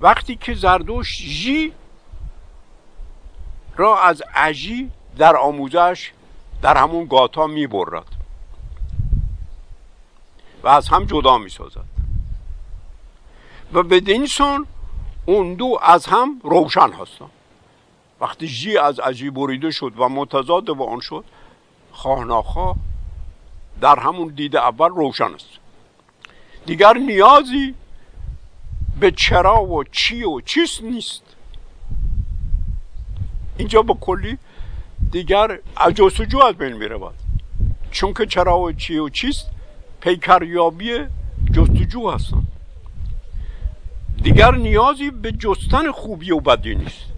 وقتی 0.00 0.36
که 0.36 0.54
زردوش 0.54 1.18
جی 1.18 1.72
را 3.76 4.02
از 4.02 4.22
اجی 4.34 4.90
در 5.18 5.36
آموزش 5.36 6.12
در 6.62 6.76
همون 6.76 7.06
گاتا 7.06 7.46
می 7.46 7.66
برد 7.66 8.06
و 10.62 10.68
از 10.68 10.88
هم 10.88 11.04
جدا 11.04 11.38
می 11.38 11.50
سازد 11.50 11.84
و 13.72 13.82
به 13.82 14.26
سان 14.26 14.66
اون 15.26 15.54
دو 15.54 15.78
از 15.82 16.06
هم 16.06 16.40
روشن 16.44 16.92
هستند. 16.92 17.35
وقتی 18.20 18.48
جی 18.48 18.78
از 18.78 19.00
اجی 19.00 19.30
بریده 19.30 19.70
شد 19.70 19.92
و 19.96 20.08
متضاد 20.08 20.64
با 20.64 20.86
آن 20.86 21.00
شد 21.00 21.24
خواه 21.92 22.76
در 23.80 23.98
همون 23.98 24.28
دید 24.28 24.56
اول 24.56 24.88
روشن 24.88 25.34
است. 25.34 25.48
دیگر 26.66 26.92
نیازی 26.92 27.74
به 29.00 29.10
چرا 29.10 29.62
و 29.62 29.84
چی 29.84 30.24
و 30.24 30.40
چیست 30.40 30.82
نیست. 30.82 31.22
اینجا 33.58 33.82
با 33.82 33.98
کلی 34.00 34.38
دیگر 35.10 35.58
جستجو 35.94 36.38
از 36.38 36.54
بین 36.54 36.72
میره 36.72 36.98
چون 37.90 38.14
که 38.14 38.26
چرا 38.26 38.58
و 38.58 38.72
چی 38.72 38.98
و 38.98 39.08
چیست 39.08 39.50
پیکریابی 40.00 40.98
جستجو 41.52 42.10
هستن 42.10 42.42
دیگر 44.22 44.54
نیازی 44.54 45.10
به 45.10 45.32
جستن 45.32 45.92
خوبی 45.92 46.30
و 46.30 46.40
بدی 46.40 46.74
نیست. 46.74 47.15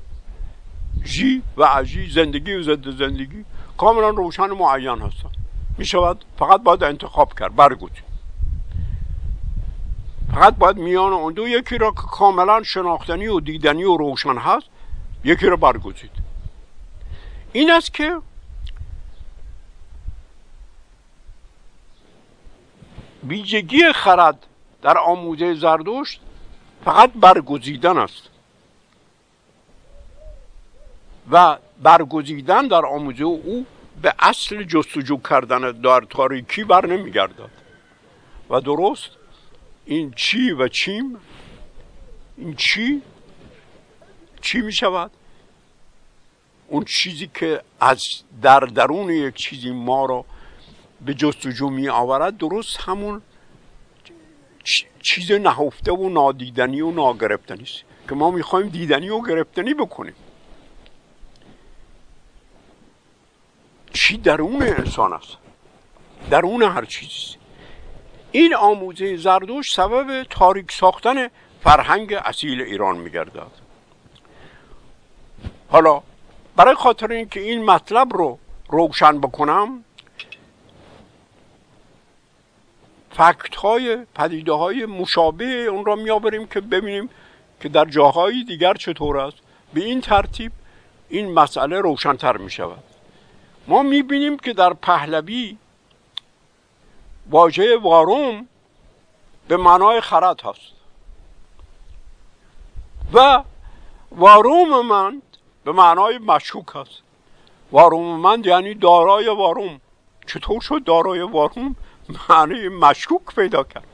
جی 1.05 1.43
و 1.57 1.65
عجی 1.65 2.11
زندگی 2.11 2.55
و 2.55 2.63
ضد 2.63 2.91
زندگی 2.91 3.45
کاملا 3.79 4.09
روشن 4.09 4.47
معین 4.47 5.03
هستن 5.03 5.31
می 5.79 5.85
شود 5.85 6.25
فقط 6.39 6.63
باید 6.63 6.85
انتخاب 6.85 7.39
کرد 7.39 7.57
برگزید 7.57 8.09
فقط 10.35 10.57
باید 10.57 10.77
میان 10.77 11.13
اون 11.13 11.33
دو 11.33 11.49
یکی 11.49 11.79
را 11.79 11.91
که 11.91 12.03
کاملا 12.11 12.63
شناختنی 12.63 13.27
و 13.27 13.41
دیدنی 13.41 13.85
و 13.85 13.97
روشن 13.97 14.37
هست 14.39 14.67
یکی 15.25 15.47
را 15.47 15.57
برگزید 15.57 16.11
این 17.53 17.71
است 17.71 17.95
که 17.95 18.19
ویژگی 23.29 23.93
خرد 23.93 24.47
در 24.83 24.99
آموزه 24.99 25.55
زردشت 25.55 26.21
فقط 26.85 27.13
برگزیدن 27.13 27.99
است 27.99 28.23
و 31.31 31.59
برگزیدن 31.83 32.69
در 32.69 32.87
آموزه 32.87 33.25
او 33.25 33.67
به 34.03 34.15
اصل 34.19 34.63
جستجو 34.63 35.17
کردن 35.17 35.73
در 35.73 36.01
تاریکی 36.01 36.65
بر 36.65 36.87
نمیگردد. 36.87 37.51
و 38.51 38.61
درست 38.61 39.11
این 39.85 40.13
چی 40.17 40.51
و 40.51 40.69
چیم؟ 40.69 41.17
این 42.37 42.55
چی؟ 42.55 43.03
چی 44.41 44.61
می 44.61 44.73
شود 44.73 45.11
اون 46.69 46.85
چیزی 46.85 47.31
که 47.35 47.63
از 47.81 48.05
در 48.43 48.61
درون 48.61 49.11
یک 49.11 49.35
چیزی 49.35 49.71
ما 49.71 50.05
رو 50.05 50.25
به 51.01 51.15
جستجو 51.15 51.71
می 51.71 51.89
آورد 51.89 52.37
درست 52.37 52.81
همون 52.81 53.23
چیز 55.03 55.33
نهفته 55.33 55.93
و 55.93 56.09
نادیدنی 56.09 56.81
و 56.81 56.91
ناگرفتنی 56.91 57.63
است 57.63 57.83
که 58.09 58.15
ما 58.15 58.31
می‌خوایم 58.31 58.69
دیدنی 58.69 59.09
و 59.09 59.23
گرفتنی 59.23 59.75
بکنیم. 59.75 60.15
چی 64.09 64.17
درون 64.17 64.63
انسان 64.63 65.13
است. 65.13 65.37
درون 66.31 66.63
هر 66.63 66.85
چیزی. 66.85 67.37
این 68.33 68.55
آموزه 68.55 69.17
زردوش 69.17 69.75
سبب 69.75 70.23
تاریک 70.31 70.73
ساختن 70.73 71.29
فرهنگ 71.61 72.13
اصیل 72.13 72.61
ایران 72.61 72.97
میگردد. 72.97 73.51
حالا 75.71 76.03
برای 76.57 76.75
خاطر 76.75 77.13
اینکه 77.13 77.41
این 77.41 77.65
مطلب 77.65 78.13
رو 78.13 78.39
روشن 78.69 79.21
بکنم 79.21 79.85
فکت 83.11 83.55
های 83.55 84.07
پدیده 84.15 84.53
های 84.53 84.87
مشابه 84.87 85.45
اون 85.45 85.85
را 85.85 85.97
میآوریم 85.97 86.47
که 86.47 86.61
ببینیم 86.61 87.11
که 87.61 87.69
در 87.69 87.85
جاهای 87.85 88.45
دیگر 88.45 88.75
چطور 88.75 89.19
است. 89.19 89.37
به 89.75 89.81
این 89.81 90.01
ترتیب 90.01 90.53
این 91.09 91.33
مسئله 91.33 91.81
روشنتر 91.81 92.37
می 92.37 92.51
شود 92.51 92.88
ما 93.69 93.83
می 93.83 94.03
بینیم 94.03 94.37
که 94.37 94.53
در 94.53 94.73
پهلوی 94.73 95.57
واژه 97.31 97.77
واروم 97.77 98.49
به 99.49 99.57
معنای 99.57 100.01
خرد 100.01 100.41
هست. 100.41 100.73
و 103.13 103.43
واروممند 104.11 105.23
به 105.65 105.73
معنای 105.73 106.19
مشکوک 106.19 106.67
هست. 106.75 107.03
واروممند 107.73 108.47
یعنی 108.47 108.75
دارای 108.75 109.29
واروم 109.29 109.81
چطور 110.27 110.61
شد 110.61 110.85
دارای 110.85 111.21
واروم 111.21 111.77
معنی 112.29 112.69
مشکوک 112.69 113.35
پیدا 113.37 113.63
کرد؟ 113.63 113.87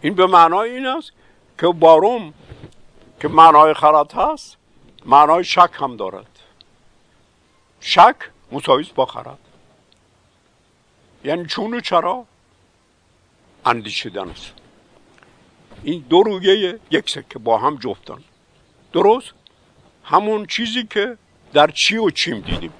این 0.00 0.14
به 0.14 0.26
معنای 0.26 0.70
این 0.70 0.86
است 0.86 1.12
که 1.58 1.66
واروم 1.66 2.34
که 3.20 3.28
معنای 3.28 3.74
خرد 3.74 4.12
هست 4.12 4.56
معنای 5.06 5.44
شک 5.44 5.70
هم 5.72 5.96
دارد. 5.96 6.31
شک 7.82 8.16
مساویس 8.52 8.88
با 8.88 9.06
خرد 9.06 9.38
یعنی 11.24 11.46
چون 11.46 11.74
و 11.74 11.80
چرا؟ 11.80 12.26
اندیشیدن 13.66 14.28
است. 14.28 14.52
این 15.82 16.04
دو 16.08 16.22
رویه 16.22 16.80
یک 16.90 17.10
سکه 17.10 17.38
با 17.38 17.58
هم 17.58 17.76
جفتن 17.76 18.18
درست؟ 18.92 19.32
همون 20.04 20.46
چیزی 20.46 20.86
که 20.86 21.18
در 21.52 21.70
چی 21.70 21.96
و 21.96 22.10
چیم 22.10 22.40
دیدیم. 22.40 22.72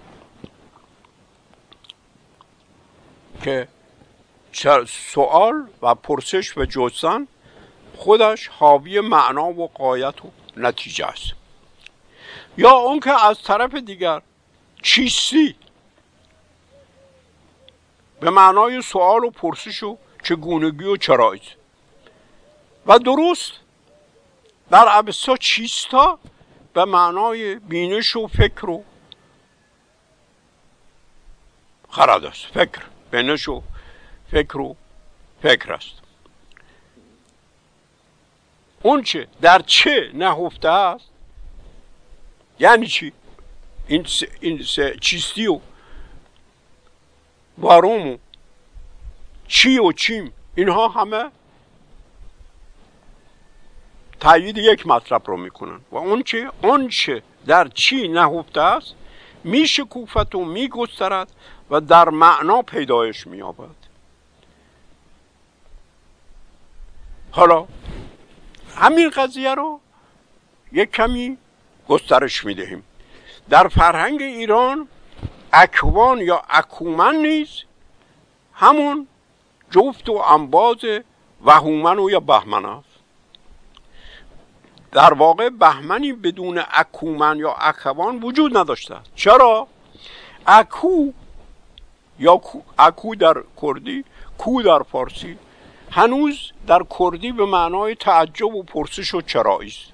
که 3.43 3.69
سوال 4.87 5.69
و 5.83 5.95
پرسش 5.95 6.59
و 6.59 6.65
جستن 6.65 7.27
خودش 7.97 8.49
حاوی 8.49 9.01
معنا 9.01 9.47
و 9.47 9.69
قایت 9.69 10.25
و 10.25 10.31
نتیجه 10.57 11.07
است. 11.07 11.33
یا 12.59 12.71
اون 12.71 13.01
که 13.01 13.25
از 13.25 13.43
طرف 13.43 13.75
دیگر 13.75 14.23
چیستی؟ 14.83 15.55
به 18.21 18.31
معنای 18.31 18.83
سوال 18.83 19.25
و 19.25 19.31
پرسش 19.31 19.83
و 19.83 19.99
چگونگی 20.23 20.85
و 20.85 20.97
چرایید 20.97 21.43
و 22.87 22.99
درست 22.99 23.53
در 24.71 24.87
ابسا 24.89 25.37
چیستا؟ 25.37 26.19
به 26.75 26.85
معنای 26.85 27.55
بینش 27.55 28.17
و 28.17 28.27
فکر 28.27 28.71
و 28.71 28.85
خرد 31.91 32.25
است. 32.25 32.47
فکر 32.47 32.83
بینش 33.11 33.49
و 33.49 33.63
فکر 34.31 34.59
و 34.59 34.77
فکر 35.43 35.73
است. 35.73 35.95
اون 38.83 39.03
چه 39.03 39.29
در 39.41 39.63
چه 39.63 40.11
نهفته 40.15 40.69
است؟ 40.69 41.09
یعنی 42.59 42.87
چی؟ 42.87 43.13
این 43.93 44.05
سه, 44.05 44.29
این 44.41 44.63
سه 44.63 44.97
چیستی 45.01 45.47
و 45.47 45.61
واروم 47.59 48.09
و 48.09 48.19
چی 49.49 49.79
و 49.79 49.93
چیم 49.93 50.33
اینها 50.55 50.89
همه 50.89 51.31
تایید 54.21 54.59
یک 54.59 54.87
مطلب 54.87 55.23
رو 55.27 55.37
می‌کنن. 55.37 55.81
و 55.91 55.97
اون 55.97 56.23
چه 56.23 56.51
اون 56.63 56.89
چه 56.89 57.23
در 57.47 57.69
چی 57.69 58.09
نهفته 58.09 58.61
است 58.61 58.95
میشکوفت 59.45 60.35
و 60.35 60.45
میگسترد 60.45 61.29
و 61.71 61.81
در 61.81 62.09
معنا 62.09 62.63
پیدایش 62.63 63.27
مییابد. 63.27 63.77
حالا 67.31 67.67
همین 68.77 69.11
قضیه 69.11 69.55
رو 69.55 69.81
یک 70.73 70.91
کمی 70.91 71.39
گسترش 71.89 72.45
می‌دهیم. 72.45 72.85
در 73.53 73.69
فرهنگ 73.69 74.23
ایران 74.23 74.89
اکوان 75.53 76.21
یا 76.21 76.43
اکومن 76.51 77.15
نیز 77.17 77.49
همون 78.55 79.07
جفت 79.71 80.09
و 80.09 80.13
انباز 80.13 80.79
وهومن 81.45 81.99
و 81.99 82.11
یا 82.11 82.21
بهمن 82.21 82.65
است. 82.65 82.89
در 84.93 85.13
واقع 85.15 85.49
بهمنی 85.49 86.13
بدون 86.13 86.63
اکومن 86.73 87.39
یا 87.39 87.53
اکوان 87.53 88.23
وجود 88.23 88.57
نداشته. 88.57 88.97
چرا؟ 89.15 89.67
اکو 90.47 91.13
یا 92.19 92.41
اکو 92.79 93.15
در 93.15 93.43
کردی 93.63 94.05
کو 94.39 94.63
در 94.63 94.83
فارسی 94.83 95.39
هنوز 95.91 96.53
در 96.67 96.83
کردی 96.99 97.33
به 97.33 97.47
معنای 97.47 97.95
تعجب 97.95 98.55
و 98.55 98.63
پرسش 98.63 99.15
و 99.15 99.21
چرایی 99.21 99.69
است. 99.69 99.92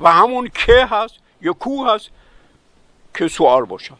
و 0.00 0.12
همون 0.12 0.48
که 0.48 0.86
هست 0.86 1.14
یا 1.40 1.52
کو 1.52 1.86
هست 1.86 2.10
که 3.14 3.28
سوال 3.28 3.64
باشد 3.64 3.98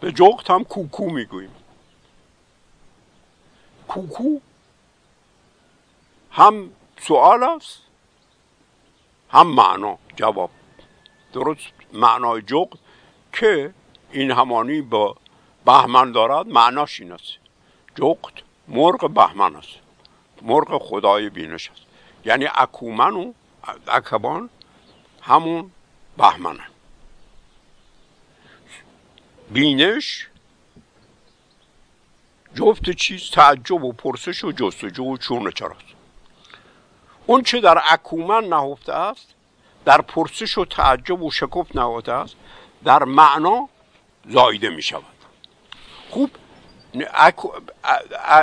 به 0.00 0.12
جغت 0.12 0.50
هم 0.50 0.64
کوکو 0.64 1.10
می‌گوییم. 1.10 1.54
کوکو 3.88 4.38
هم 6.30 6.70
سوال 7.00 7.42
است 7.42 7.78
هم 9.30 9.46
معنا 9.46 9.98
جواب. 10.16 10.50
درست 11.32 11.72
معنای 11.92 12.42
جغت 12.42 12.78
که 13.32 13.74
این 14.10 14.30
همانی 14.30 14.80
با 14.80 15.16
بهمن 15.64 16.12
دارد 16.12 16.46
معناش 16.46 17.00
این 17.00 17.12
است. 17.12 17.32
جغت 17.94 18.32
مرغ 18.68 19.10
بهمن 19.10 19.56
است. 19.56 19.76
مرغ 20.42 20.82
خدای 20.82 21.30
بینش 21.30 21.70
است. 21.70 21.82
یعنی 22.24 22.48
اکومن 22.54 23.12
و 23.12 23.32
اکبان 23.88 24.50
همون 25.22 25.70
بهمنه. 26.16 26.64
بینش 29.50 30.28
جفت 32.54 32.90
چیز 32.90 33.30
تعجب 33.30 33.84
و 33.84 33.92
پرسش 33.92 34.44
و 34.44 34.52
جستجو 34.52 35.04
و 35.04 35.16
چون 35.16 35.50
چراست 35.50 35.84
اون 37.26 37.42
چه 37.42 37.60
در 37.60 37.82
اکومن 37.90 38.44
نهفته 38.44 38.92
است 38.92 39.34
در 39.84 40.00
پرسش 40.00 40.58
و 40.58 40.64
تعجب 40.64 41.22
و 41.22 41.30
شکف 41.30 41.76
نهفته 41.76 42.12
است 42.12 42.36
در 42.84 43.04
معنا 43.04 43.68
زایده 44.28 44.70
می 44.70 44.82
شود. 44.82 45.04
خوب 46.10 46.30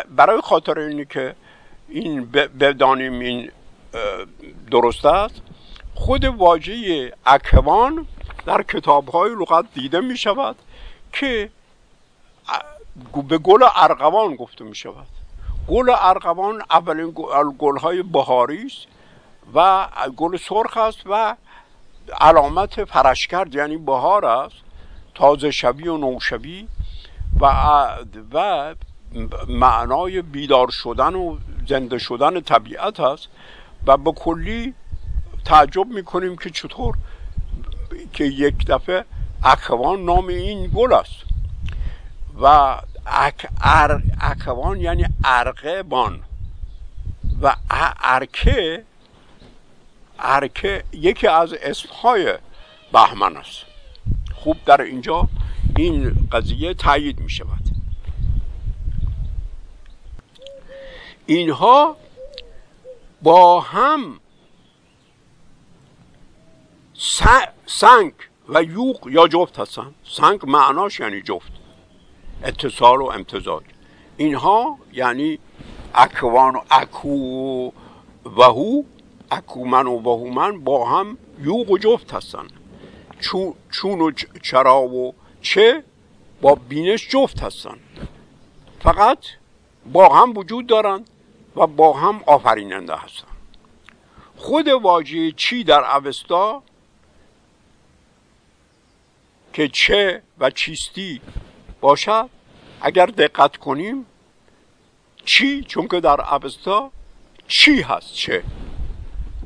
برای 0.09 0.41
خاطر 0.41 0.79
اینی 0.79 1.05
که 1.05 1.35
این 1.89 2.25
بدانیم 2.31 3.19
این 3.19 3.51
درست 4.71 5.05
است 5.05 5.41
خود 5.99 6.25
واژه 6.25 7.13
اکوان 7.25 8.07
در 8.45 8.63
کتاب 8.63 9.09
های 9.09 9.31
لغت 9.31 9.65
دیده 9.73 9.99
می 10.01 10.17
شود 10.17 10.55
که 11.13 11.49
به 13.29 13.37
گل 13.37 13.63
ارغوان 13.75 14.35
گفته 14.35 14.63
می 14.63 14.75
شود 14.75 15.07
گل 15.67 15.89
ارغوان 15.99 16.61
اولین 16.69 17.13
گل 17.59 17.77
های 17.77 18.03
بهاری 18.03 18.65
است 18.65 18.87
و 19.53 19.87
گل 20.17 20.37
سرخ 20.37 20.77
است 20.77 20.99
و 21.05 21.35
علامت 22.21 22.85
فرشکرد 22.85 23.55
یعنی 23.55 23.77
بهار 23.77 24.25
است 24.25 24.55
تازه 25.15 25.51
شبی 25.51 25.87
و 25.87 25.97
نوشبی 25.97 26.67
و 27.39 27.45
و 28.33 28.75
معنای 29.47 30.21
بیدار 30.21 30.69
شدن 30.69 31.15
و 31.15 31.37
زنده 31.67 31.97
شدن 31.97 32.41
طبیعت 32.41 32.99
است 32.99 33.27
و 33.87 33.97
به 33.97 34.11
کلی 34.11 34.73
تعجب 35.45 35.87
می‌کنیم 35.87 36.37
که 36.37 36.49
چطور 36.49 36.95
که 38.13 38.23
یک 38.23 38.65
دفعه 38.65 39.05
اکوان 39.43 40.05
نام 40.05 40.27
این 40.27 40.71
گل 40.75 40.93
است. 40.93 41.15
و 42.41 42.75
اک 43.05 43.47
اکوان 44.21 44.81
یعنی 44.81 45.05
ارقه 45.23 45.83
بان 45.83 46.23
و 47.41 47.55
ارکه 48.03 48.83
ارکه 50.19 50.83
یکی 50.93 51.27
از 51.27 51.53
اسمهای 51.53 52.33
بهمن 52.93 53.37
است. 53.37 53.65
خوب 54.33 54.57
در 54.65 54.81
اینجا 54.81 55.29
این 55.77 56.27
قضیه 56.31 56.73
تایید 56.73 57.19
می 57.19 57.29
شود 57.29 57.59
اینها 61.25 61.95
با 63.21 63.61
هم 63.61 64.19
سنگ 67.65 68.13
و 68.49 68.63
یوق 68.63 69.07
یا 69.11 69.27
جفت 69.27 69.59
هستن. 69.59 69.93
سنگ 70.03 70.39
معناش 70.45 70.99
یعنی 70.99 71.21
جفت. 71.21 71.51
اتصال 72.43 73.01
و 73.01 73.05
امتزاج. 73.05 73.63
اینها 74.17 74.77
یعنی 74.93 75.39
اکوان 75.95 76.55
و 76.55 76.61
اکو 76.71 77.71
و 78.25 78.43
هو 78.43 78.83
اکومن 79.31 79.87
و 79.87 79.99
وهومن 79.99 80.59
با 80.59 80.89
هم 80.89 81.17
یوق 81.39 81.69
و 81.69 81.77
جفت 81.77 82.13
هستن. 82.13 82.47
چون 83.71 84.01
و 84.01 84.11
چرا 84.43 84.81
و 84.81 85.13
چه 85.41 85.83
با 86.41 86.55
بینش 86.55 87.09
جفت 87.09 87.39
هستن. 87.39 87.77
فقط 88.79 89.17
با 89.93 90.15
هم 90.15 90.37
وجود 90.37 90.67
دارند 90.67 91.09
و 91.55 91.67
با 91.67 91.93
هم 91.93 92.21
آفریننده 92.25 92.95
هستن. 92.95 93.27
خود 94.37 94.67
واژه 94.67 95.31
چی 95.31 95.63
در 95.63 95.95
اوستا؟ 95.95 96.63
که 99.53 99.67
چه 99.67 100.21
و 100.39 100.49
چیستی 100.49 101.21
باشد 101.81 102.29
اگر 102.81 103.05
دقت 103.05 103.57
کنیم 103.57 104.05
چی 105.25 105.63
چون 105.63 105.87
که 105.87 105.99
در 105.99 106.33
اوستا 106.33 106.91
چی 107.47 107.81
هست 107.81 108.13
چه. 108.13 108.43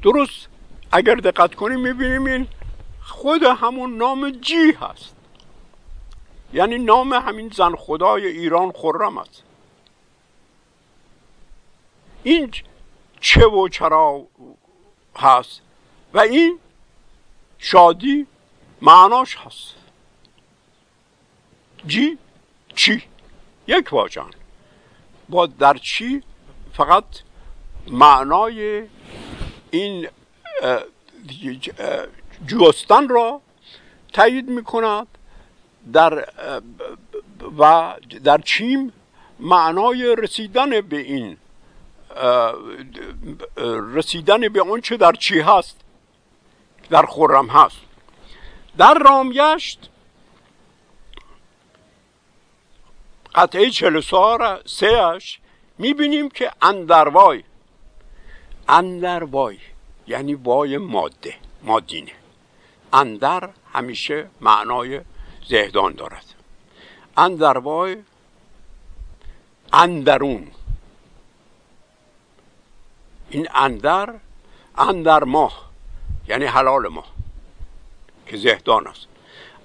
درست 0.01 0.47
اگر 0.91 1.15
دقت 1.15 1.55
کنیم 1.55 1.79
می‌بینیم 1.79 2.25
این 2.25 2.47
خود 3.01 3.43
همون 3.43 3.97
نام 3.97 4.29
جی 4.29 4.71
هست. 4.71 5.15
یعنی 6.53 6.77
نام 6.77 7.13
همین 7.13 7.49
زن 7.49 7.75
خدای 7.75 8.27
ایران 8.27 8.71
خرم 8.71 9.17
است. 9.17 9.43
این 12.23 12.51
چه 13.19 13.45
و 13.45 13.67
چرا 13.67 14.27
هست؟ 15.15 15.61
و 16.13 16.19
این 16.19 16.59
شادی 17.57 18.27
معناش 18.81 19.35
هست. 19.35 19.82
جی؟ 21.87 22.17
چی؟ 22.75 23.03
یک 23.67 23.93
واژن 23.93 24.29
با 25.29 25.45
در 25.45 25.77
چی؟ 25.77 26.23
فقط 26.73 27.03
معنای 27.87 28.83
این 29.71 30.07
جوستن 32.47 33.09
را 33.09 33.41
تایید 34.13 34.49
می 34.49 34.63
کند 34.63 35.07
در 35.93 36.27
و 37.59 37.93
در 38.23 38.37
چیم 38.37 38.93
معنای 39.39 40.15
رسیدن 40.17 40.81
به 40.81 40.97
این 40.97 41.37
رسیدن 43.93 44.49
به 44.49 44.59
اون 44.59 44.81
چه 44.81 44.97
در 44.97 45.11
چی 45.11 45.39
هست؟ 45.39 45.77
در 46.89 47.05
خورم 47.05 47.47
هست. 47.47 47.77
در 48.77 48.93
رامیشت 48.93 49.89
قطعه 53.35 53.69
چلو 53.69 54.01
سهش 54.65 55.39
می‌بینیم 55.77 56.29
که 56.29 56.51
اندروای 56.61 57.43
اندروای 58.69 59.57
یعنی 60.07 60.33
وای 60.33 60.77
ماده 60.77 61.35
مادینه. 61.63 62.11
اندر 62.93 63.49
همیشه 63.73 64.27
معنای 64.41 65.01
زهدان 65.47 65.93
دارد. 65.93 66.25
اندروای 67.17 67.97
اندرون. 69.73 70.51
این 73.29 73.47
اندر 73.55 74.13
اندر 74.77 75.23
ماه 75.23 75.69
یعنی 76.27 76.45
حلال 76.45 76.87
ماه 76.87 77.11
که 78.27 78.37
زهدان 78.37 78.87
است. 78.87 79.07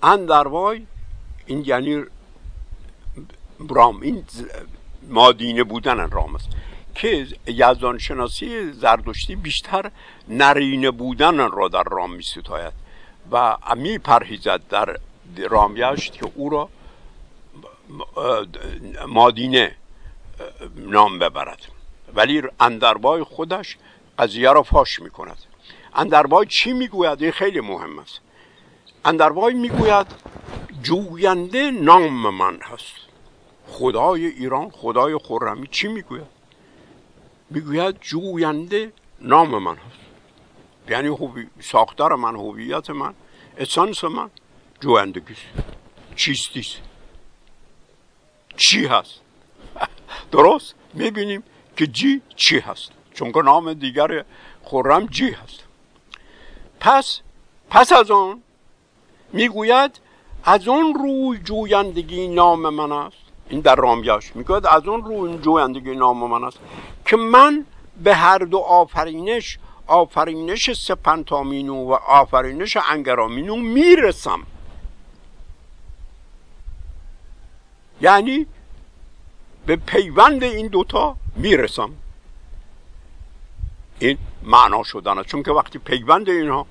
اندروای 0.03 0.87
این 1.47 1.65
یعنی 1.67 2.05
رام 3.69 4.01
این 4.01 4.25
مادینه 5.09 5.65
بودن 5.65 6.11
رام 6.11 6.35
است 6.35 6.49
که 6.95 7.27
یزدان 7.47 7.99
شناسی 7.99 8.73
زردشتی 8.73 9.37
بیشتر 9.37 9.91
نرینه 10.29 10.91
بودن 10.91 11.51
را 11.51 11.69
در 11.69 11.83
رام 11.83 12.15
می 12.15 12.23
ستاید. 12.23 12.73
و 13.33 13.57
می 13.77 13.99
پرهیزد 13.99 14.61
در 14.69 14.97
رامیشت 15.37 16.13
که 16.13 16.33
او 16.35 16.51
را 16.51 16.69
مادینه 19.07 19.75
نام 20.77 21.19
ببرد. 21.19 21.63
ولی 22.15 22.43
اندربای 22.61 23.23
خودش 23.23 23.77
قضیه 24.19 24.53
را 24.53 24.63
فاش 24.63 25.01
می 25.01 25.11
کند. 25.11 25.39
اندربای 25.95 26.47
چی 26.47 26.73
می‌گوید 26.73 27.23
این 27.23 27.33
خیلی 27.33 27.61
مهم 27.61 27.99
است. 27.99 28.21
اندربای 29.05 29.55
می‌گوید 29.55 30.07
جوینده 30.83 31.71
نام 31.71 32.35
من 32.35 32.59
هست. 32.61 33.08
خدای 33.69 34.27
ایران 34.27 34.71
خدای 34.71 35.19
خرمی 35.19 35.67
چی 35.67 35.89
می‌گوید؟ 35.89 36.27
می‌گوید 37.51 38.01
جوینده 38.01 38.93
نام 39.21 39.59
من 39.63 39.77
هست. 39.77 39.99
یعنی 40.89 41.17
ساختار 41.61 42.15
من 42.15 42.37
هویت 42.37 42.91
من 42.91 43.15
اسانس 43.59 44.05
من 44.05 44.31
جویندگیست 44.81 45.43
چیستیست 46.17 46.79
چی 48.57 48.87
هست؟ 48.87 49.21
درست؟ 50.33 50.75
می‌بینیم 50.95 51.43
که 51.77 51.87
جی 51.87 52.23
چی 52.37 52.59
هست. 52.59 52.91
چون 53.15 53.33
که 53.33 53.43
نام 53.43 53.73
دیگر 53.73 54.25
خورم 54.63 55.07
جی 55.07 55.31
هست. 55.31 55.65
پس 56.81 57.21
پس 57.71 57.93
از 57.93 58.11
آن 58.11 58.43
می‌گوید 59.33 60.01
از 60.45 60.69
اون 60.69 60.95
روی 60.95 61.39
جویندگی 61.39 62.29
نام 62.29 62.69
من 62.69 62.93
است. 62.93 63.28
این 63.49 63.61
در 63.61 63.75
رامیاش 63.75 64.37
می‌گوید 64.37 64.67
از 64.67 64.87
اون 64.87 65.05
روی 65.05 65.39
جویندگی 65.39 65.95
نام 65.97 66.31
من 66.31 66.45
است. 66.45 66.59
که 67.05 67.17
من 67.17 67.67
به 68.05 68.15
هر 68.15 68.39
دو 68.39 68.59
آفرینش 68.59 69.59
آفرینش 69.87 70.73
سپنتامینو 70.73 71.75
و 71.75 71.93
آفرینش 71.93 72.77
انگرامینو 72.91 73.57
می‌رسم. 73.57 74.43
یعنی 78.01 78.47
به 79.67 79.77
پیوند 79.77 80.45
این 80.45 80.67
دوتا 80.67 81.17
می‌رسم. 81.37 81.91
این 83.99 84.19
معنا 84.43 84.83
شدن 84.83 85.23
چون 85.23 85.43
که 85.43 85.51
وقتی 85.51 85.79
پیوند 85.79 86.29
اینها 86.29 86.67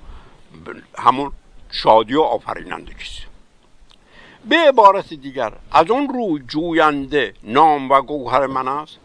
همون 0.98 1.32
شادی 1.70 2.14
و 2.14 2.20
آفرینندگیست 2.20 3.22
به 4.44 4.56
عبارت 4.56 5.14
دیگر 5.14 5.52
از 5.72 5.90
اون 5.90 6.08
رو 6.08 6.38
جوینده 6.38 7.34
نام 7.42 7.90
و 7.90 8.02
گوهر 8.02 8.46
من 8.46 8.68
است 8.68 8.98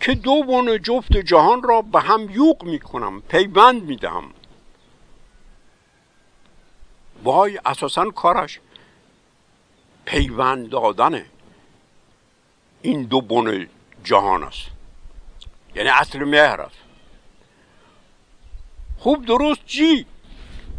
که 0.00 0.14
دو 0.14 0.42
بن 0.42 0.78
جفت 0.78 1.16
جهان 1.16 1.62
را 1.62 1.82
به 1.82 2.00
هم 2.00 2.30
یوق 2.30 2.64
می‌کنم 2.64 3.20
پیوند 3.20 3.82
می‌دهم 3.82 4.30
وای 7.24 7.60
اساسا 7.66 8.10
کارش 8.10 8.60
پیوند 10.04 10.68
دادنه 10.68 11.26
این 12.82 13.02
دو 13.02 13.20
بن 13.20 13.68
جهان 14.04 14.44
است. 14.44 14.66
یعنی 15.74 15.88
اصل 15.88 16.24
مهر 16.24 16.60
است. 16.60 16.76
خوب 18.98 19.26
درست 19.26 19.60
جی 19.66 20.06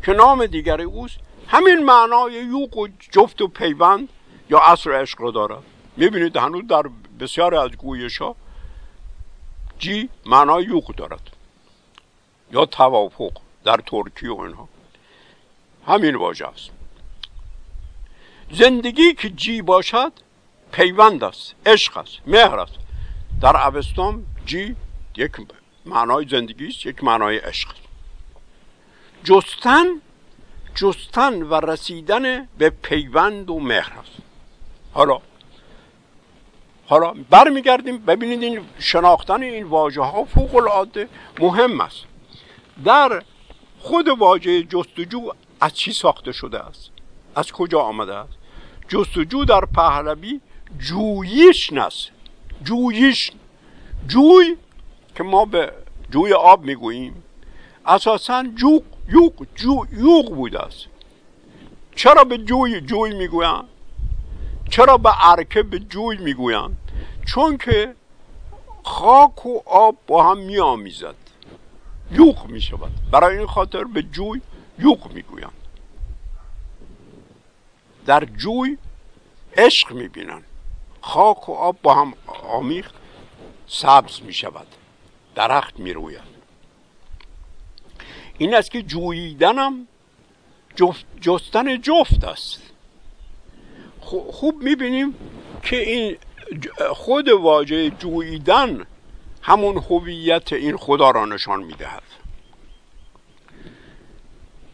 که 0.06 0.12
نام 0.12 0.46
دیگر 0.46 0.82
اوست 0.82 1.18
همین 1.50 1.84
معنای 1.84 2.34
یوق 2.34 2.78
و 2.78 2.88
جفت 3.12 3.42
و 3.42 3.48
پیوند 3.48 4.10
یا 4.50 4.60
اصل 4.60 4.92
عشق 4.92 5.22
رو 5.22 5.32
دارد 5.32 5.64
می‌بینید 5.98 6.38
هنوز 6.38 6.68
در 6.68 6.84
بسیار 7.20 7.56
از 7.56 7.72
گویش 7.72 8.18
ها 8.18 8.36
جی 9.80 10.10
معنای 10.26 10.64
یوق 10.64 10.96
دارد. 10.96 11.30
یا 12.52 12.66
توافق 12.66 13.32
در 13.64 13.78
ترکی 13.78 14.28
و 14.28 14.40
اینها. 14.40 14.70
همین 15.88 16.16
واژه 16.16 16.48
است. 16.48 16.70
زندگی 18.52 19.14
که 19.14 19.30
جی 19.30 19.62
باشد 19.62 20.14
پیوند 20.72 21.24
است 21.24 21.56
عشق 21.66 21.98
است 21.98 22.18
مهر 22.28 22.60
است. 22.60 22.74
در 23.42 23.68
اوستان 23.68 24.26
جی 24.46 24.76
یک 25.16 25.32
معنای 25.86 26.28
زندگی 26.30 26.68
است 26.68 26.86
یک 26.86 27.04
معنای 27.04 27.38
عشق 27.38 27.70
است. 27.70 27.82
جستن 29.24 29.86
جستن 30.76 31.42
و 31.42 31.54
رسیدن 31.54 32.48
به 32.58 32.70
پیوند 32.70 33.50
و 33.50 33.60
مهر 33.60 33.94
است 34.00 34.12
حالا 34.94 35.22
حالا 36.88 37.14
برمیگردیم 37.30 37.98
ببینید 37.98 38.44
این 38.44 38.62
شناختن 38.80 39.44
این 39.44 39.64
واژه 39.64 40.02
ها 40.02 40.26
فوق 40.26 40.56
العاده 40.56 41.10
مهم 41.40 41.82
است. 41.82 42.04
در 42.86 43.24
خود 43.80 44.08
واژه 44.08 44.64
جستجو 44.64 45.32
از 45.62 45.74
چی 45.74 45.94
ساخته 45.94 46.32
شده 46.32 46.60
است؟ 46.60 46.90
از 47.36 47.52
کجا 47.52 47.80
آمده 47.80 48.16
است؟ 48.16 48.34
جستجو 48.88 49.46
در 49.46 49.66
پهلوی 49.76 50.40
جویش 50.80 51.74
نست. 51.74 52.10
جویش 52.64 53.32
جوی 54.08 54.58
که 55.16 55.24
ما 55.24 55.46
به 55.46 55.72
جوی 56.12 56.34
آب 56.34 56.64
می‌گوییم. 56.64 57.24
اساسا 57.86 58.44
جوق 58.56 58.84
یوق 59.08 59.48
جو 59.56 59.86
یوق 59.92 60.36
بوده 60.36 60.60
است 60.60 60.88
چرا 61.96 62.24
به 62.24 62.38
جوی 62.38 62.82
جوی 62.82 63.14
می‌گویند؟ 63.14 63.66
چرا 64.70 64.98
به 64.98 65.10
عرکه 65.10 65.64
به 65.64 65.80
جوی 65.80 66.18
می‌گویند؟ 66.18 66.78
چون 67.26 67.58
که 67.58 67.96
خاک 68.84 69.46
و 69.46 69.60
آب 69.66 69.96
با 70.08 70.32
هم 70.32 70.38
میآمیزد. 70.38 71.16
یوق 72.12 72.46
می 72.46 72.62
شود 72.62 72.92
برای 73.12 73.38
این 73.38 73.48
خاطر 73.48 73.84
به 73.84 74.04
جوی 74.04 74.42
یوق 74.80 75.12
می‌گویند. 75.14 75.52
در 78.06 78.26
جوی 78.26 78.78
عشق 79.58 79.92
می‌بینند. 79.92 80.44
خاک 81.02 81.50
و 81.50 81.54
آب 81.54 81.78
با 81.82 81.94
هم 81.94 82.14
آمیخت 82.44 82.96
سبز 83.68 84.22
می 84.22 84.34
شود 84.34 84.68
درخت 85.36 85.80
می 85.80 85.94
روید 85.94 86.39
این 88.40 88.56
است 88.56 88.72
که 88.72 88.82
جوییدنم 88.82 89.88
جفت 90.76 91.06
جستن 91.22 91.82
جفت 91.82 92.24
است. 92.24 92.62
خوب 94.32 94.64
می‌بینیم 94.64 95.16
که 95.64 95.90
این 95.90 96.18
خود 96.92 97.30
واژه 97.30 97.90
جوییدن 97.90 98.86
همون 99.42 99.78
هویت 99.78 100.54
این 100.54 100.78
خدا 100.78 101.12
را 101.12 101.26
نشان 101.26 101.64
می‌دهد. 101.64 102.04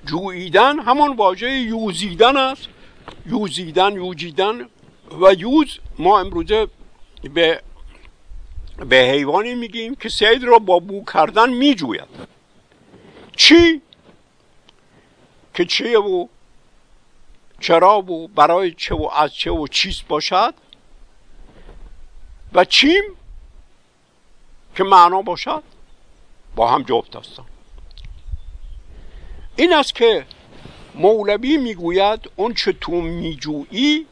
جوییدن 0.06 0.80
همون 0.80 1.16
واژه 1.16 1.52
یوزیدن 1.52 2.38
است. 2.38 2.68
یوزیدن 3.26 3.94
یوجیدن 3.94 4.70
و 5.22 5.34
یوز 5.38 5.80
ما 6.00 6.20
امروزه 6.20 6.68
به 7.34 7.62
به 8.90 8.96
حیوانی 8.96 9.56
میگیم 9.56 9.96
که 9.96 10.10
سید 10.10 10.44
را 10.44 10.60
با 10.60 10.80
بو 10.80 11.06
کردن 11.14 11.50
میجوید. 11.50 12.35
چی؟ 13.36 13.82
که 15.54 15.66
چیه 15.66 16.00
و 16.00 16.28
چرا 17.60 18.02
و 18.02 18.28
برای 18.28 18.72
چه 18.72 18.96
و 18.96 19.10
از 19.16 19.34
چه 19.34 19.52
و 19.52 19.68
چیست 19.68 20.08
باشد؟ 20.08 20.54
و 22.54 22.66
چیم 22.66 23.04
که 24.76 24.84
معنا 24.84 25.22
باشد؟ 25.22 25.64
با 26.56 26.72
هم 26.72 26.84
جفت 26.84 27.16
هستند 27.16 27.46
این 29.56 29.74
است 29.74 29.96
که 29.96 30.26
مولوی 30.96 31.58
می‌گوید 31.58 32.30
اون 32.36 32.54
چه 32.54 32.74
تو 32.74 32.92
میجویی 32.92 34.06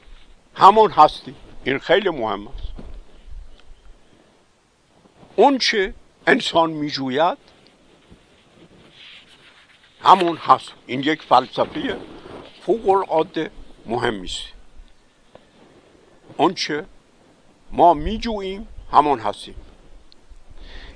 همون 0.55 0.91
هستی. 0.91 1.35
این 1.63 1.79
خیلی 1.79 2.09
مهم 2.09 2.47
است. 2.47 2.67
اون 5.35 5.57
چه 5.57 5.93
انسان 6.27 6.69
میجوید 6.69 7.37
همون 10.03 10.37
هست. 10.37 10.71
این 10.87 10.99
یک 10.99 11.21
فلسفه 11.21 11.97
فوق 12.65 12.89
العاده 12.89 13.51
مهمی 13.85 14.25
است 14.25 14.43
آنچه 16.37 16.85
ما 17.71 17.93
میجوییم 17.93 18.67
همون 18.91 19.19
هستیم. 19.19 19.55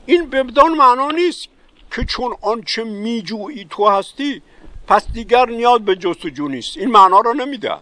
این 0.06 0.30
به 0.30 0.44
بدان 0.44 0.72
معنا 0.72 1.12
نیست 1.12 1.48
که 1.92 2.06
چون 2.06 2.36
آنچه 2.42 2.84
میجویی 2.84 3.68
تو 3.70 3.90
هستی 3.90 4.42
پس 4.88 5.12
دیگر 5.12 5.46
نیاز 5.46 5.80
به 5.82 5.96
جستجو 5.96 6.48
نیست. 6.48 6.78
این 6.78 6.92
معنا 6.92 7.20
را 7.20 7.34
نمی‌دهد. 7.34 7.82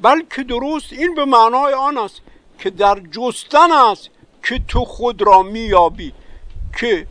بلکه 0.00 0.42
درست 0.42 0.92
این 0.92 1.14
به 1.14 1.24
معنای 1.24 1.74
آن 1.74 1.98
است 1.98 2.20
که 2.58 2.70
در 2.70 3.00
جستن 3.00 3.72
است 3.72 4.10
که 4.42 4.62
تو 4.68 4.84
خود 4.84 5.22
را 5.22 5.42
میابی 5.42 6.12
که 6.80 7.06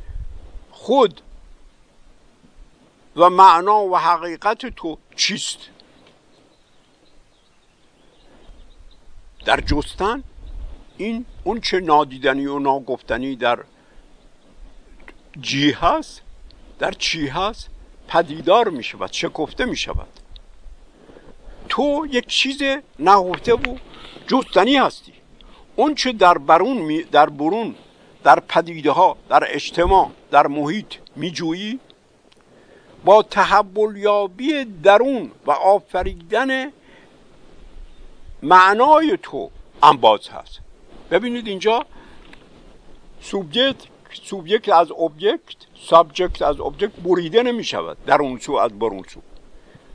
خود 0.71 1.21
و 3.15 3.30
معنا 3.30 3.80
و 3.80 3.97
حقیقت 3.97 4.65
تو 4.65 4.97
چیست؟ 5.15 5.60
در 9.45 9.60
جستن 9.60 10.24
این 10.97 11.26
اون 11.43 11.62
چه 11.62 11.80
نادیدنی 11.80 12.45
و 12.45 12.60
ناگفتنی 12.60 13.36
در 13.36 13.60
جی 15.41 15.71
هست 15.71 16.21
در 16.80 16.91
چی 16.91 17.28
هست 17.28 17.69
پدیدار 18.08 18.69
می 18.69 18.84
شود 18.84 19.12
شکفته 19.12 19.65
می 19.65 19.78
شود. 19.78 20.08
تو 21.69 22.08
یک 22.12 22.28
چیز 22.28 22.62
نهفته 23.00 23.54
و 23.54 23.78
جستنی 24.28 24.78
هستی. 24.78 25.13
اون 25.76 25.95
چه 25.95 26.12
در 26.12 26.38
برون 26.38 27.04
در 27.12 27.30
برون 27.30 27.76
در 28.24 28.39
پدیده 28.39 28.91
ها 28.91 29.17
در 29.30 29.43
اجتماع 29.47 30.12
در 30.32 30.47
محیط 30.47 30.95
میجویی 31.15 31.80
با 33.06 33.24
تحول 33.24 33.98
یابی 33.98 34.66
درون 34.66 35.32
و 35.46 35.52
آفریدن 35.52 36.72
معنای 38.44 39.18
تو 39.24 39.50
انباز 39.84 40.30
هست. 40.30 40.60
ببینید 41.12 41.48
اینجا 41.48 41.86
subject 43.21 43.76
subject 44.24 44.69
از 44.70 44.92
object 44.91 45.56
subject 45.89 46.41
از 46.42 46.60
object 46.60 47.00
بریده 47.00 47.44
نمی 47.44 47.64
شود 47.64 47.98
در 48.06 48.22
اون 48.22 48.40
سو 48.40 48.54
از 48.54 48.80
برون 48.80 49.04
سو. 49.04 49.22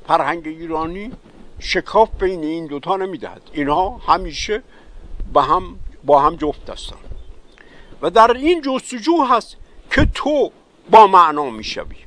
فرهنگ 0.08 0.46
ایرانی 0.46 1.12
شکاف 1.58 2.08
بین 2.18 2.44
این 2.44 2.66
دوتا 2.66 2.96
نمی 2.96 3.18
دهد 3.18 3.42
اینها 3.52 4.00
همیشه 4.06 4.62
با 5.32 5.42
هم 5.42 5.78
با 6.04 6.20
هم 6.20 6.36
جفت 6.36 6.70
هستند. 6.70 6.98
و 8.02 8.10
در 8.10 8.32
این 8.32 8.62
جستجو 8.62 9.24
هست 9.24 9.56
که 9.90 10.08
تو 10.14 10.52
با 10.90 11.06
معنا 11.06 11.50
می‌شوی. 11.50 12.05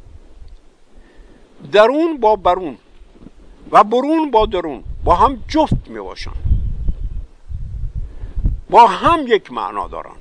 درون 1.71 2.17
با 2.17 2.35
برون 2.35 2.77
و 3.71 3.83
برون 3.83 4.31
با 4.31 4.45
درون 4.45 4.83
با 5.03 5.15
هم 5.15 5.43
جفت 5.47 5.87
می 5.87 5.99
باشن. 5.99 6.31
با 8.69 8.87
هم 8.87 9.27
یک 9.27 9.51
معنا 9.51 9.87
دارن. 9.87 10.15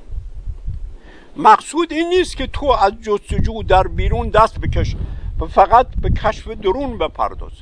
مقصود 1.36 1.92
این 1.92 2.08
نیست 2.08 2.36
که 2.36 2.46
تو 2.46 2.66
از 2.66 2.92
جستجو 3.02 3.62
در 3.62 3.88
بیرون 3.88 4.28
دست 4.28 4.60
بکش 4.60 4.96
و 5.40 5.46
فقط 5.46 5.86
به 6.02 6.10
کشف 6.10 6.48
درون 6.48 6.98
بپرداز. 6.98 7.52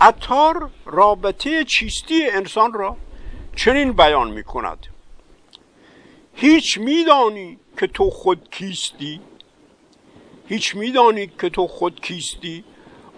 اتار 0.00 0.70
رابطه 0.86 1.64
چیستی 1.64 2.30
انسان 2.30 2.72
را 2.72 2.96
چنین 3.56 3.92
بیان 3.92 4.30
می 4.30 4.42
کند. 4.42 4.86
هیچ 6.34 6.78
میدانی 6.78 7.58
که 7.78 7.86
تو 7.86 8.10
خود 8.10 8.48
کیستی؟ 8.50 9.20
هیچ 10.52 10.76
میدانی 10.76 11.26
که 11.40 11.50
تو 11.50 11.66
خود 11.66 12.00
کیستی؟ 12.00 12.64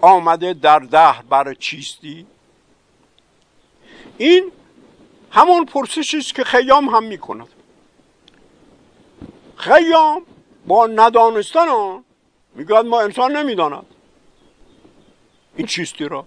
آمده 0.01 0.53
در 0.53 0.79
ده 0.79 1.15
بر 1.29 1.55
چیستی؟ 1.55 2.27
این 4.19 4.53
همون 5.31 5.65
پرسشی 5.65 6.19
است 6.19 6.35
که 6.35 6.45
خیام 6.45 6.89
هم 6.89 7.05
می‌کند. 7.05 7.49
خیام 9.57 10.23
با 10.67 10.87
ندانستن 10.87 11.69
آن 11.69 12.05
می‌گوید 12.55 12.87
ما 12.87 13.01
انسان 13.01 13.37
نمی‌داند. 13.37 13.87
این 15.57 15.67
چیستی 15.67 16.05
را. 16.05 16.27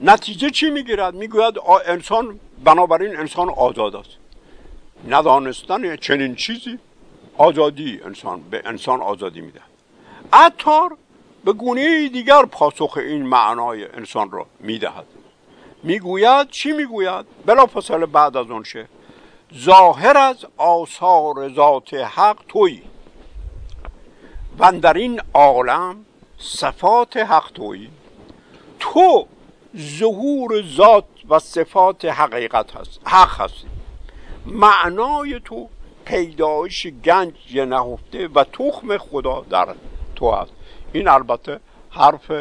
نتیجه 0.00 0.50
چی 0.50 0.70
می‌گیرد؟ 0.70 1.14
می‌گوید 1.14 1.54
انسان 1.86 2.40
بنابراین 2.64 3.16
انسان 3.16 3.48
آزاد 3.48 3.96
است. 3.96 4.10
ندانستن 5.08 5.96
چنین 5.96 6.34
چیزی 6.34 6.78
آزادی 7.36 8.00
انسان 8.04 8.40
به 8.50 8.62
انسان 8.64 9.00
آزادی 9.00 9.40
میده 9.40 9.60
عطار 10.32 10.96
به 11.44 11.52
گونه 11.52 12.08
دیگر 12.08 12.44
پاسخ 12.44 12.96
این 12.96 13.26
معنای 13.26 13.84
انسان 13.84 14.30
را 14.30 14.46
می‌دهد. 14.60 15.06
می‌گوید 15.82 16.50
چی 16.50 16.72
می‌گوید؟ 16.72 17.26
بلا 17.46 17.66
فصل 17.66 18.06
بعد 18.06 18.36
از 18.36 18.50
اون 18.50 18.64
شه 18.64 18.88
ظاهر 19.54 20.16
از 20.16 20.46
آثار 20.56 21.54
ذات 21.54 21.94
حق 21.94 22.38
توی 22.48 22.82
و 24.58 24.72
در 24.72 24.92
این 24.92 25.20
عالم 25.34 25.96
صفات 26.38 27.16
حق 27.16 27.50
توی 27.54 27.88
تو 28.80 29.26
ظهور 29.76 30.62
ذات 30.76 31.04
و 31.28 31.38
صفات 31.38 32.04
حقیقت 32.04 32.76
هست 32.76 33.00
حق 33.04 33.40
هست 33.40 33.64
معنای 34.46 35.40
تو 35.44 35.68
پیدایش 36.04 36.86
گنج 36.86 37.58
نهفته 37.58 38.28
و 38.28 38.44
تخم 38.44 38.98
خدا 38.98 39.44
در 39.50 39.74
تو 40.16 40.24
است 40.24 40.52
این 40.92 41.08
البته 41.08 41.60
حرف 41.90 42.32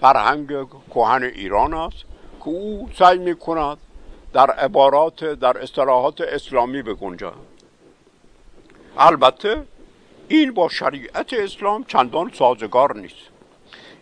فرهنگ 0.00 0.48
کهن 0.94 1.22
ایران 1.22 1.74
است 1.74 2.04
که 2.40 2.48
او 2.48 2.90
سعی 2.98 3.18
می 3.18 3.36
کند 3.36 3.78
در 4.32 4.50
عبارات 4.50 5.24
در 5.24 5.58
اصطلاحات 5.58 6.20
اسلامی 6.20 6.82
بگنجد. 6.82 7.32
البته 8.98 9.62
این 10.28 10.54
با 10.54 10.68
شریعت 10.68 11.32
اسلام 11.32 11.84
چندان 11.84 12.30
سازگار 12.34 12.96
نیست. 12.96 13.16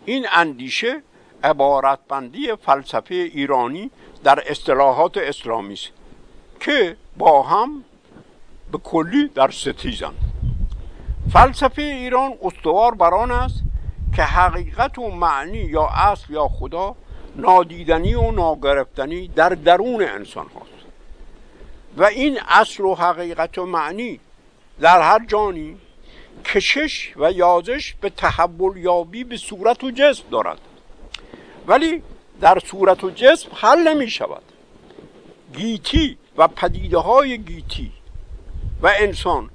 این 0.05 0.27
اندیشه 0.33 1.03
عبارتبندی 1.45 2.57
فلسفه 2.57 3.15
ایرانی 3.15 3.91
در 4.25 4.43
اصطلاحات 4.47 5.17
اسلامی 5.17 5.75
است 5.75 5.89
که 6.61 6.97
با 7.19 7.43
هم 7.43 7.85
به 8.73 8.79
کلی 8.79 9.29
در 9.29 9.51
ستیزند. 9.51 10.30
فلسفه 11.33 11.83
ایران 11.83 12.35
استوار 12.43 12.95
بر 12.95 13.15
آن 13.15 13.31
است 13.31 13.63
که 14.17 14.23
حقیقت 14.23 14.99
و 14.99 15.11
معنی 15.11 15.59
یا 15.59 15.87
اصل 15.87 16.33
یا 16.33 16.49
خدا 16.49 16.97
نادیدنی 17.37 18.15
و 18.15 18.31
ناگرفتنی 18.31 19.29
در 19.29 19.49
درون 19.49 20.03
انسان 20.03 20.47
هاست. 20.47 20.71
و 21.97 22.05
این 22.05 22.41
اصل 22.49 22.85
و 22.85 22.95
حقیقت 22.95 23.59
و 23.59 23.67
معنی 23.67 24.21
در 24.81 25.03
هر 25.03 25.27
جانی 25.27 25.77
کشش 26.45 27.13
و 27.17 27.33
یازش 27.33 27.95
به 28.01 28.11
تحول 28.11 28.77
یابی 28.77 29.25
به 29.25 29.37
صورت 29.37 29.85
و 29.85 29.91
جسم 29.91 30.25
دارد. 30.31 30.59
ولی 31.67 32.03
در 32.41 32.59
صورت 32.59 33.05
و 33.05 33.11
جسم 33.11 33.49
حل 33.55 33.89
نمی 33.89 34.11
شود. 34.11 34.43
گیتی 35.57 36.19
و 36.37 36.49
پدیده 36.49 36.99
های 36.99 37.39
گیتی 37.39 37.93
و 38.83 38.91
انسان 38.99 39.51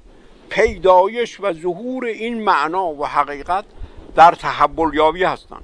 پیدایش 0.50 1.40
و 1.40 1.54
ظهور 1.54 2.06
این 2.06 2.44
معنا 2.44 2.88
و 2.88 3.06
حقیقت 3.06 3.66
در 4.16 4.32
تحول 4.32 4.94
یابی 4.94 5.24
هستند. 5.24 5.64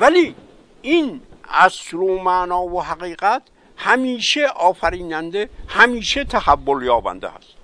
ولی 0.00 0.34
این 0.82 1.20
اصل 1.48 1.96
و 1.96 2.18
معنا 2.18 2.62
و 2.62 2.82
حقیقت 2.82 3.42
همیشه 3.76 4.46
آفریننده 4.46 5.50
همیشه 5.68 6.24
تحول 6.24 6.82
یابنده 6.82 7.28
هست. 7.28 7.56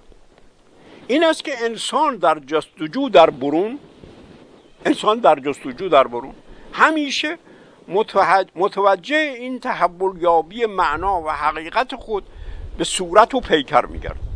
این 1.07 1.25
است 1.25 1.45
که 1.45 1.53
انسان 1.65 2.17
در 2.17 2.39
جستجو 2.39 3.09
در 3.09 3.31
برون 3.31 3.79
انسان 4.87 5.19
در 5.19 5.39
جستجو 5.39 5.89
در 5.89 6.07
برون 6.07 6.35
همیشه 6.73 7.39
متوجه 8.55 9.17
این 9.17 9.61
تحول 9.61 10.23
یابی 10.23 10.67
معنا 10.67 11.23
و 11.23 11.31
حقیقت 11.31 11.95
خود 11.95 12.25
به 12.79 12.85
صورت 12.85 13.35
و 13.35 13.41
پیکر 13.41 13.87
میگرد 13.87 14.32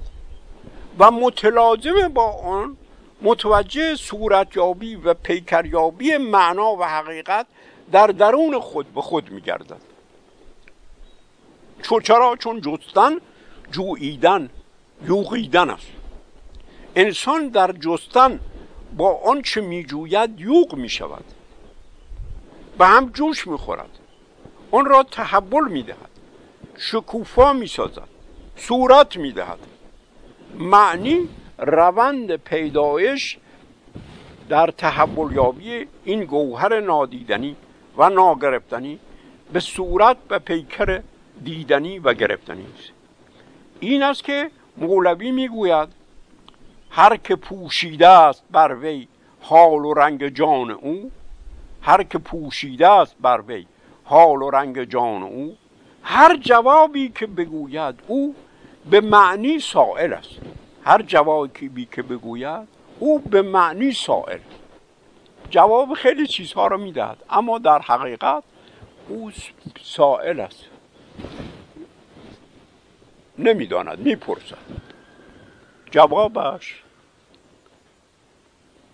و 0.98 1.10
متلازم 1.10 2.08
با 2.08 2.32
آن 2.32 2.76
متوجه 3.22 3.96
صورت 3.96 4.56
یابی 4.56 4.96
و 4.96 5.14
پیکر 5.14 5.66
یابی 5.66 6.16
معنا 6.16 6.76
و 6.76 6.84
حقیقت 6.84 7.46
در 7.92 8.06
درون 8.06 8.60
خود 8.60 8.94
به 8.94 9.00
خود 9.02 9.30
میگردد. 9.30 9.80
چرا؟ 12.02 12.36
چون 12.36 12.60
جستن 12.60 13.20
جوییدن 13.72 14.50
یوغیدن 15.08 15.70
است. 15.70 15.86
انسان 16.96 17.48
در 17.48 17.72
جستن 17.72 18.40
با 18.96 19.20
آنچه 19.24 19.60
میجوید 19.60 20.40
یوغ 20.40 20.74
می‌شود. 20.74 21.24
به 22.78 22.86
هم 22.86 23.10
جوش 23.10 23.46
می‌خورد. 23.46 23.98
آن 24.70 24.84
را 24.84 25.02
تحول 25.02 25.68
می‌دهد. 25.68 26.10
شکوفا 26.76 27.52
می‌سازد. 27.52 28.08
صورت 28.56 29.16
می‌دهد. 29.16 29.58
معنی 30.58 31.28
روند 31.58 32.36
پیدایش 32.36 33.38
در 34.48 34.66
تحول 34.66 35.32
یابی 35.32 35.86
این 36.04 36.24
گوهر 36.24 36.80
نادیدنی 36.80 37.56
و 37.96 38.10
ناگرفتنی 38.10 38.98
به 39.52 39.60
صورت 39.60 40.16
و 40.30 40.38
پیکر 40.38 41.02
دیدنی 41.44 41.98
و 41.98 42.14
گرفتنی 42.14 42.66
است. 42.78 42.90
این 43.80 44.02
است 44.02 44.24
که 44.24 44.50
مولوی 44.76 45.30
می‌گوید 45.30 45.88
هر 46.90 47.16
که 47.16 47.36
پوشیده 47.36 48.08
است 48.08 48.44
بر 48.50 48.74
وی 48.74 49.08
حال 49.40 49.84
و 49.84 49.94
رنگ 49.94 50.28
جان 50.28 50.70
او 50.70 51.10
هر 51.82 52.02
که 52.02 52.18
پوشیده 52.18 52.88
است 52.88 53.16
بر 53.20 53.40
وی 53.40 53.66
حال 54.04 54.42
و 54.42 54.50
رنگ 54.50 54.84
جان 54.84 55.22
او 55.22 55.56
هر 56.02 56.36
جوابی 56.36 57.08
که 57.08 57.26
بگوید 57.26 57.94
او 58.06 58.34
به 58.90 59.00
معنی 59.00 59.60
سائل 59.60 60.12
است. 60.12 60.30
هر 60.84 61.02
جوابی 61.02 61.88
که 61.92 62.02
بگوید 62.02 62.68
او 62.98 63.18
به 63.18 63.42
معنی 63.42 63.92
سائل. 63.92 64.38
جواب 65.50 65.94
خیلی 65.94 66.26
چیزها 66.26 66.66
رو 66.66 66.78
می‌دهد. 66.78 67.18
اما 67.30 67.58
در 67.58 67.78
حقیقت 67.78 68.42
او 69.08 69.32
سائل 69.82 70.40
است. 70.40 70.64
نمی‌داند 73.38 73.98
می‌پرسد. 73.98 74.58
جوابش 75.90 76.82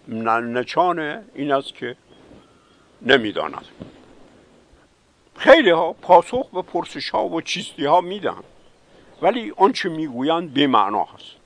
نچانه 0.09 1.25
این 1.35 1.53
است 1.53 1.75
که 1.75 1.97
نمی‌داند. 3.03 3.65
خیلی 5.37 5.71
ها 5.71 5.93
پاسخ 5.93 6.51
به 6.51 6.63
پرسش 6.63 7.11
ها 7.11 7.29
و 7.29 7.41
چیستی 7.41 7.85
ها 7.85 8.01
میدن 8.01 8.43
ولی 9.23 9.53
آنچه 9.57 9.89
می‌گویند 9.89 10.55
به 10.55 10.67
معنا 10.67 11.05
هست. 11.05 11.37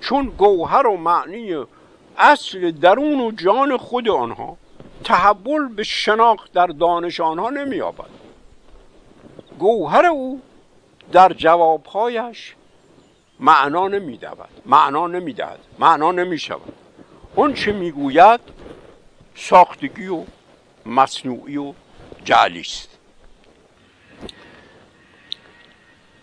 چون 0.00 0.26
گوهر 0.26 0.86
و 0.86 0.96
معنی 0.96 1.64
اصل 2.18 2.70
درون 2.70 3.20
و 3.20 3.30
جان 3.30 3.76
خود 3.76 4.08
آنها 4.08 4.56
تحول 5.04 5.68
به 5.68 5.82
شناخت 5.82 6.52
در 6.52 6.66
دانش 6.66 7.20
آنها 7.20 7.50
نمییابد. 7.50 8.10
گوهر 9.58 10.06
او 10.06 10.40
در 11.12 11.32
جوابهایش 11.32 12.54
معنا 13.40 13.88
نمی‌دهد 13.88 14.48
معنا 14.66 15.06
نمی‌دهد 15.06 15.58
معنا 15.78 16.12
نمی‌شود. 16.12 16.72
اون 17.34 17.54
چه 17.54 17.72
می‌گوید 17.72 18.40
ساختگی 19.34 20.06
و 20.06 20.24
مصنوعی 20.86 21.56
و 21.56 21.72
جعلی 22.24 22.60
است. 22.60 22.95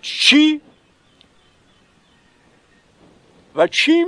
چی؟ 0.03 0.61
و 3.55 3.67
چیم؟ 3.67 4.07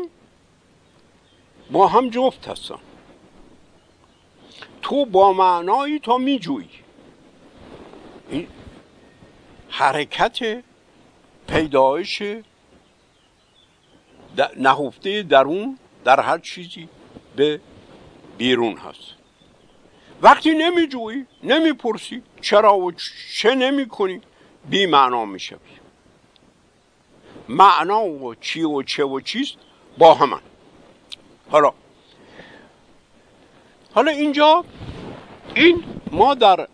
با 1.71 1.87
هم 1.87 2.09
جفت 2.09 2.47
هستن 2.47 2.79
تو 4.81 5.05
با 5.05 5.33
معنایی 5.33 5.99
تا 5.99 6.17
میجویی. 6.17 6.69
این 8.29 8.47
حرکت 9.69 10.63
پیدایش 11.47 12.21
نهفته 14.57 15.23
درون 15.23 15.77
در 16.03 16.19
هر 16.19 16.37
چیزی 16.37 16.89
به 17.35 17.61
بیرون 18.37 18.77
هست. 18.77 19.15
وقتی 20.21 20.51
نمیجویی 20.51 21.25
نمی‌پرسی 21.43 22.23
چرا 22.41 22.77
و 22.77 22.91
چه 23.33 23.55
نمی 23.55 23.87
کنی 23.87 24.21
بی 24.69 24.85
معنا 24.85 25.25
می‌شوی. 25.25 25.84
معنا 27.49 28.03
و 28.03 28.35
چی 28.35 28.63
و 28.63 28.83
چه 28.83 29.03
و 29.03 29.19
چیست 29.19 29.55
با 29.97 30.13
همان. 30.13 30.41
حالا 31.51 31.73
حالا 33.93 34.11
اینجا 34.11 34.65
این 35.55 35.83
ما 36.11 36.35
در 36.35 36.67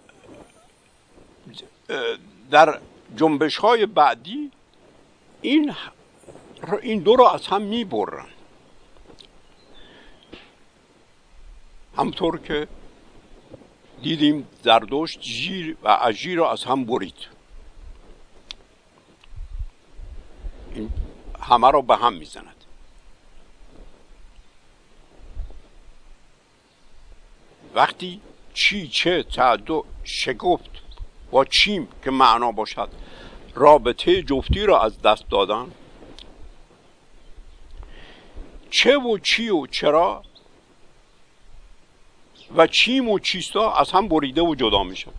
در 2.51 2.79
جنبش 3.15 3.57
های 3.57 3.85
بعدی 3.85 4.51
این 5.41 5.75
این 6.81 6.99
دو 6.99 7.15
رو 7.15 7.23
از 7.23 7.47
هم 7.47 7.61
می‌برن. 7.61 8.25
همطور 11.97 12.39
که 12.39 12.67
دیدیم 14.01 14.47
زردشت 14.63 15.21
جیر 15.21 15.77
و 15.83 15.89
عجیر 15.89 16.37
رو 16.37 16.43
از 16.43 16.63
هم 16.63 16.85
برید. 16.85 17.40
این 20.75 20.89
همه 21.41 21.71
رو 21.71 21.81
به 21.81 21.95
هم 21.95 22.13
می‌زند. 22.13 22.55
وقتی 27.75 28.21
چی 28.53 28.87
چه 28.87 29.23
تعدو 29.23 29.85
شگفت 30.03 30.69
با 31.31 31.45
چیم 31.45 31.87
که 32.03 32.11
معنا 32.11 32.51
باشد 32.51 32.89
رابطه 33.55 34.23
جفتی 34.23 34.65
را 34.65 34.81
از 34.81 35.01
دست 35.01 35.29
دادن 35.29 35.71
چه 38.69 38.97
و 38.97 39.17
چی 39.17 39.49
و 39.49 39.67
چرا 39.67 40.23
و 42.55 42.67
چیم 42.67 43.09
و 43.09 43.19
چیستا 43.19 43.73
از 43.73 43.91
هم 43.91 44.07
بریده 44.07 44.41
و 44.41 44.55
جدا 44.55 44.83
میشن. 44.83 45.11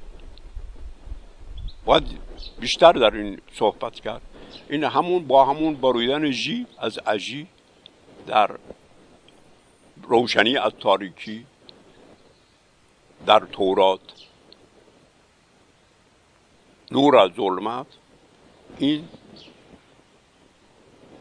باید 1.84 2.18
بیشتر 2.60 2.92
در 2.92 3.10
این 3.10 3.40
صحبت 3.54 3.94
کرد. 3.94 4.22
این 4.70 4.84
همون 4.84 5.26
با 5.26 5.44
همون 5.44 5.74
بریدن 5.74 6.30
جی 6.30 6.66
از 6.78 6.98
اجی 7.06 7.46
در 8.26 8.50
روشنی 10.02 10.56
از 10.56 10.72
تاریکی 10.80 11.46
در 13.26 13.40
تورات. 13.40 14.00
نور 16.90 17.16
از 17.16 17.30
ظلمت. 17.36 17.86
این 18.78 19.08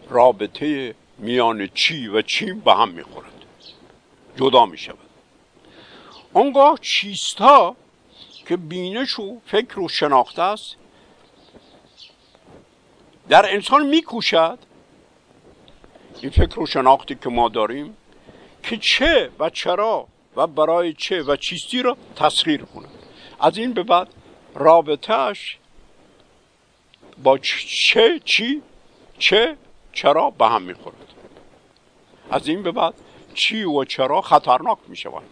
رابطه 0.09 0.95
میان 1.17 1.67
چی 1.67 2.07
و 2.07 2.21
چیم 2.21 2.59
به 2.59 2.73
هم 2.73 2.89
می‌خورد. 2.89 3.31
جدا 4.37 4.65
می‌شود. 4.65 4.97
آنگاه 6.33 6.79
چیستا 6.81 7.75
که 8.47 8.57
بینش 8.57 9.19
و 9.19 9.39
فکر 9.45 9.79
و 9.79 9.87
شناخته 9.87 10.41
است 10.41 10.75
در 13.31 13.53
انسان 13.53 13.87
میکوشد. 13.87 14.59
این 16.21 16.31
فکر 16.31 16.59
و 16.59 16.65
شناختی 16.65 17.15
که 17.15 17.29
ما 17.29 17.49
داریم 17.49 17.97
که 18.63 18.77
چه 18.77 19.29
و 19.39 19.49
چرا 19.49 20.07
و 20.35 20.47
برای 20.47 20.93
چه 20.93 21.23
و 21.23 21.35
چیستی 21.35 21.81
را 21.81 21.97
تسخیر 22.15 22.61
کند. 22.61 22.89
از 23.39 23.57
این 23.57 23.73
به 23.73 23.83
بعد 23.83 24.07
رابطهش 24.55 25.57
با 27.23 27.37
چه 27.37 28.19
چی 28.25 28.61
چه 29.19 29.57
چرا 29.93 30.29
به 30.29 30.47
هم 30.47 30.61
می‌خورد. 30.61 30.95
از 32.31 32.47
این 32.47 32.63
به 32.63 32.71
بعد 32.71 32.93
چی 33.33 33.63
و 33.63 33.83
چرا 33.83 34.21
خطرناک 34.21 34.77
می‌شود. 34.87 35.23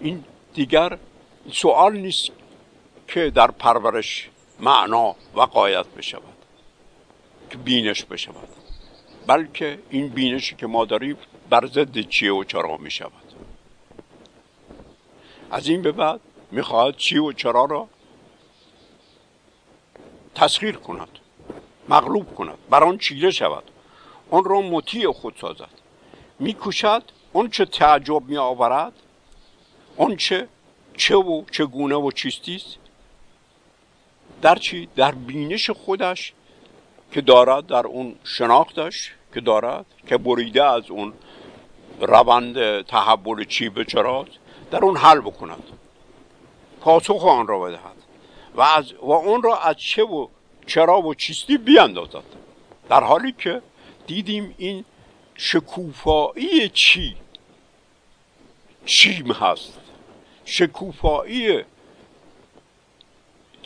این 0.00 0.24
دیگر 0.54 0.98
سوال 1.52 1.96
نیست 1.96 2.30
که 3.08 3.30
در 3.30 3.50
پرورش 3.50 4.30
معنا 4.60 5.16
و 5.34 5.40
قایت 5.40 5.86
بشود 5.86 6.22
که 7.50 7.58
بینش 7.58 8.04
بشود. 8.04 8.48
بلکه 9.26 9.78
این 9.90 10.08
بینشی 10.08 10.56
که 10.56 10.66
ما 10.66 10.84
داریم 10.84 11.16
بر 11.50 11.66
ضد 11.66 12.00
چیه 12.00 12.32
و 12.32 12.44
چرا 12.44 12.76
می 12.76 12.90
شود 12.90 13.12
از 15.50 15.68
این 15.68 15.82
به 15.82 15.92
بعد 15.92 16.20
می‌خواهد 16.50 16.96
چی 16.96 17.18
و 17.18 17.32
چرا 17.32 17.64
را 17.64 17.88
تسخیر 20.34 20.76
کند 20.76 21.08
مغلوب 21.88 22.34
کند 22.34 22.58
بر 22.70 22.84
آن 22.84 22.98
چیره 22.98 23.30
شود 23.30 23.64
آن 24.30 24.44
را 24.44 24.60
مطیع 24.60 25.12
خود 25.12 25.34
سازد. 25.40 25.70
میکوشد 26.38 27.02
اون 27.32 27.50
چه 27.50 27.64
تعجب 27.64 28.22
می 28.28 28.36
آورد 28.36 28.92
اون 29.96 30.16
چه 30.16 30.48
چه 30.96 31.16
و 31.16 31.44
چگونه 31.50 31.94
و 31.94 32.10
چیستی 32.10 32.56
است. 32.56 32.78
در 34.42 34.56
چی? 34.56 34.88
در 34.96 35.12
بینش 35.12 35.70
خودش 35.70 36.32
که 37.12 37.20
دارد 37.20 37.66
در 37.66 37.86
اون 37.86 38.14
شناختش 38.24 39.12
که 39.34 39.40
دارد 39.40 39.86
که 40.06 40.16
بریده 40.16 40.64
از 40.64 40.90
اون 40.90 41.12
روند 42.00 42.80
تحول 42.80 43.44
چی 43.44 43.68
به 43.68 43.84
چراست 43.84 44.30
در 44.70 44.84
اون 44.84 44.96
حل 44.96 45.20
بکند. 45.20 45.62
پاسخ 46.80 47.24
آن 47.24 47.46
را 47.46 47.58
بدهد. 47.58 47.96
و, 48.54 48.60
از 48.60 48.92
و 48.92 49.10
اون 49.12 49.42
را 49.42 49.58
از 49.58 49.76
چه 49.76 50.02
و 50.02 50.28
چرا 50.66 51.00
و 51.00 51.14
چیستی 51.14 51.58
بیاندازد 51.58 52.24
در 52.88 53.04
حالی 53.04 53.32
که 53.38 53.62
دیدیم 54.06 54.54
این 54.58 54.84
شکوفایی 55.34 56.68
چی؟ 56.68 57.16
چیم 58.86 59.32
هست. 59.32 59.80
شکوفایی 60.44 61.64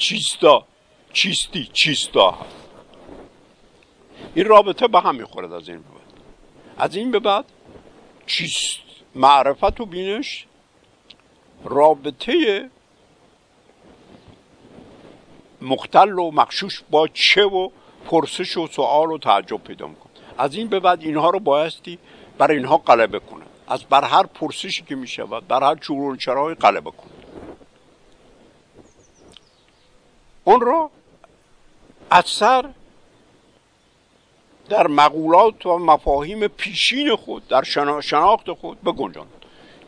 چیستا 0.00 0.66
چیستی 1.12 1.70
چیستا. 1.72 2.38
این 4.34 4.44
رابطه 4.44 4.88
به 4.88 5.00
هم 5.00 5.14
می‌خورد 5.14 5.52
از 5.52 5.68
این 5.68 5.78
به 5.78 5.88
بعد. 5.88 6.20
از 6.78 6.96
این 6.96 7.10
به 7.10 7.18
بعد 7.18 7.44
چیست؟ 8.26 8.78
معرفت 9.14 9.80
و 9.80 9.86
بینش 9.86 10.46
رابطه 11.64 12.70
مختل 15.60 16.18
و 16.18 16.30
مخشوش 16.30 16.82
با 16.90 17.08
چه 17.08 17.44
و 17.44 17.70
پرسش 18.04 18.56
و 18.56 18.66
سوال 18.66 19.10
و 19.10 19.18
تعجب 19.18 19.64
پیدا 19.64 19.86
میکن 19.86 20.10
از 20.38 20.54
این 20.54 20.68
به 20.68 20.80
بعد 20.80 21.02
اینها 21.02 21.30
رو 21.30 21.40
بایستی 21.40 21.98
بر 22.38 22.50
اینها 22.50 22.76
غلبه 22.76 23.18
کنه. 23.18 23.44
از 23.68 23.84
بر 23.84 24.04
هر 24.04 24.26
پرسشی 24.26 24.82
که 24.82 24.94
می‌شود 24.94 25.48
بر 25.48 25.62
هر 25.62 25.74
چورون 25.74 26.16
چرای 26.16 26.54
غلبه 26.54 26.90
کنه. 26.90 27.19
اون 30.44 30.60
رو 30.60 30.90
از 32.10 32.26
سر 32.26 32.70
در 34.68 34.86
مقولات 34.86 35.66
و 35.66 35.78
مفاهیم 35.78 36.48
پیشین 36.48 37.16
خود 37.16 37.48
در 37.48 37.62
شناخت 38.00 38.52
خود 38.52 38.82
بگنجاند. 38.82 39.32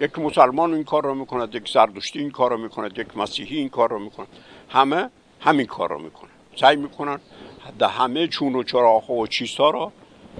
یک 0.00 0.18
مسلمان 0.18 0.74
این 0.74 0.84
کار 0.84 1.05
رو 1.05 1.14
می‌کند 1.14 1.55
یک 1.55 1.68
زردشتی 1.68 2.18
این 2.18 2.30
کار 2.30 2.50
رو 2.50 2.57
می‌کند 2.57 2.98
یک 2.98 3.16
مسیحی 3.16 3.57
این 3.57 3.68
کار 3.68 3.90
رو 3.90 3.98
می‌کند. 3.98 4.26
همه 4.68 5.11
همین 5.40 5.66
کار 5.66 5.88
رو 5.88 5.98
می‌کنن. 5.98 6.30
سعی 6.57 6.76
می‌کنن 6.76 7.20
در 7.78 7.88
همه 7.88 8.28
چون 8.28 8.55
و 8.55 8.62
چراغ 8.62 9.11
و 9.11 9.26
چیزها 9.26 9.70
را 9.70 9.92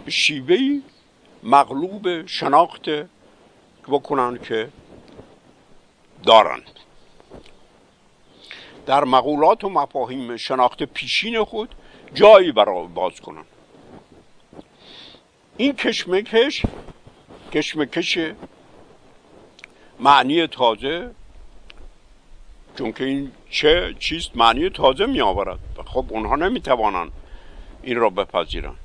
به 0.04 0.10
شیوهی 0.10 0.82
مغلوب 1.42 2.26
شناخت 2.26 2.88
بکنن 3.88 4.38
که 4.38 4.68
دارند 6.24 6.70
در 8.87 9.05
مقولات 9.05 9.64
و 9.64 9.68
مفاهیم 9.68 10.37
شناخت 10.37 10.83
پیشین 10.83 11.45
خود 11.45 11.74
جایی 12.14 12.53
برای 12.53 12.87
باز 12.87 13.20
کنند 13.20 13.47
این 15.57 15.72
کشمکش 15.72 16.62
کشمکش 17.53 18.18
معنی 20.01 20.47
تازه 20.47 21.11
چون 22.78 22.93
که 22.93 23.05
این 23.05 23.33
چه 23.51 23.95
چیست 23.99 24.37
معنی 24.37 24.70
تازه 24.70 25.07
می 25.07 25.20
آورد 25.20 25.59
خب 25.87 26.05
اونها 26.09 26.37
نمی 26.37 26.61
توانند 26.61 27.12
این 27.83 27.97
را 27.97 28.11
بپذیرند. 28.11 28.76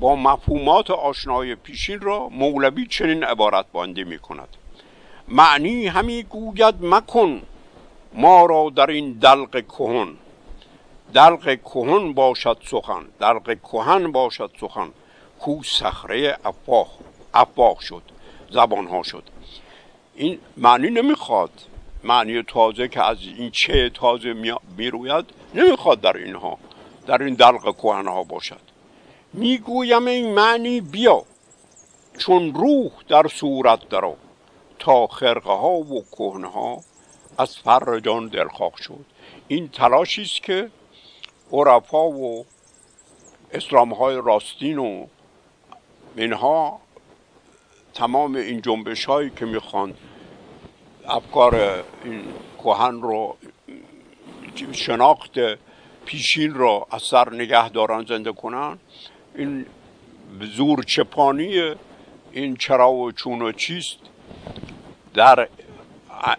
با 0.00 0.16
مفهومات 0.16 0.90
آشنای 0.90 1.54
پیشین 1.54 2.00
را 2.00 2.28
مولوی 2.28 2.86
چنین 2.86 3.24
عبارت 3.24 3.66
بانده 3.72 4.04
می 4.04 4.18
کند 4.18 4.48
معنی 5.28 5.86
همی 5.86 6.22
گوید 6.22 6.74
مکن 6.80 7.42
ما 8.14 8.46
را 8.46 8.70
در 8.76 8.86
این 8.90 9.12
دلق 9.12 9.64
کهن. 9.66 10.16
دلق 11.14 11.62
کهن 11.62 12.12
باشد 12.12 12.58
سخن. 12.64 13.04
دلق 13.20 13.58
کهن 13.72 14.12
باشد 14.12 14.50
سخن. 14.60 14.90
کو 15.40 15.62
صخره 15.62 16.38
افاق 16.44 16.88
افاق 17.34 17.80
شد. 17.80 18.02
زبان 18.50 18.86
ها 18.86 19.02
شد. 19.02 19.22
این 20.14 20.38
معنی 20.56 20.90
نمی‌خواد. 20.90 21.50
معنی 22.04 22.42
تازه 22.42 22.88
که 22.88 23.02
از 23.02 23.18
این 23.38 23.50
چه 23.50 23.90
تازه 23.90 24.32
می‌روید 24.76 25.24
نمی‌خواد 25.54 26.00
در 26.00 26.16
اینها. 26.16 26.58
در 27.06 27.22
این 27.22 27.34
دلق 27.34 27.76
کهن 27.76 28.06
ها 28.08 28.22
باشد. 28.22 28.60
می‌گویم 29.32 30.06
این 30.06 30.34
معنی 30.34 30.80
بیا. 30.80 31.24
چون 32.18 32.54
روح 32.54 32.90
در 33.08 33.28
صورت 33.28 33.88
درو 33.88 34.16
تا 34.78 35.06
خرقه 35.06 35.52
ها 35.52 35.74
و 35.74 36.04
کهنه 36.12 36.50
ها 36.50 36.80
از 37.38 37.58
فر 37.58 38.00
جان 38.00 38.28
دلخواه 38.28 38.72
شد. 38.76 39.04
این 39.48 39.68
تلاشی 39.68 40.22
است 40.22 40.42
که 40.42 40.70
عرفا 41.52 42.08
و 42.08 42.46
اسلام 43.52 43.94
های 43.94 44.16
راستین 44.24 44.78
و 44.78 45.06
اینها 46.16 46.80
تمام 47.94 48.34
این 48.34 48.60
جنبش 48.62 49.04
هایی 49.04 49.30
که 49.30 49.46
می‌خوان 49.46 49.94
افکار 51.08 51.84
این 52.04 52.24
کهن 52.58 53.02
رو 53.02 53.36
شناخت 54.72 55.38
پیشین 56.04 56.54
رو 56.54 56.86
از 56.90 57.02
سر 57.02 57.34
نگه 57.34 57.68
دارن 57.68 58.04
زنده 58.04 58.32
کنن 58.32 58.78
این 59.34 59.66
زور 60.40 60.82
چپانی 60.82 61.74
این 62.32 62.56
چرا 62.56 62.92
و 62.92 63.12
چون 63.12 63.42
و 63.42 63.52
چیست 63.52 63.98
در 65.14 65.48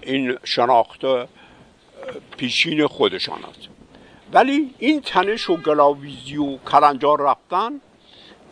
این 0.02 0.38
شناخت 0.44 1.02
پیشین 2.38 2.88
خودشان 2.88 3.46
است. 3.46 3.70
ولی 4.34 4.76
این 4.80 5.02
تنش 5.02 5.50
و 5.50 5.58
گلاویزی 5.58 6.38
و 6.38 6.58
کلنجار 6.58 7.22
رفتن 7.22 7.82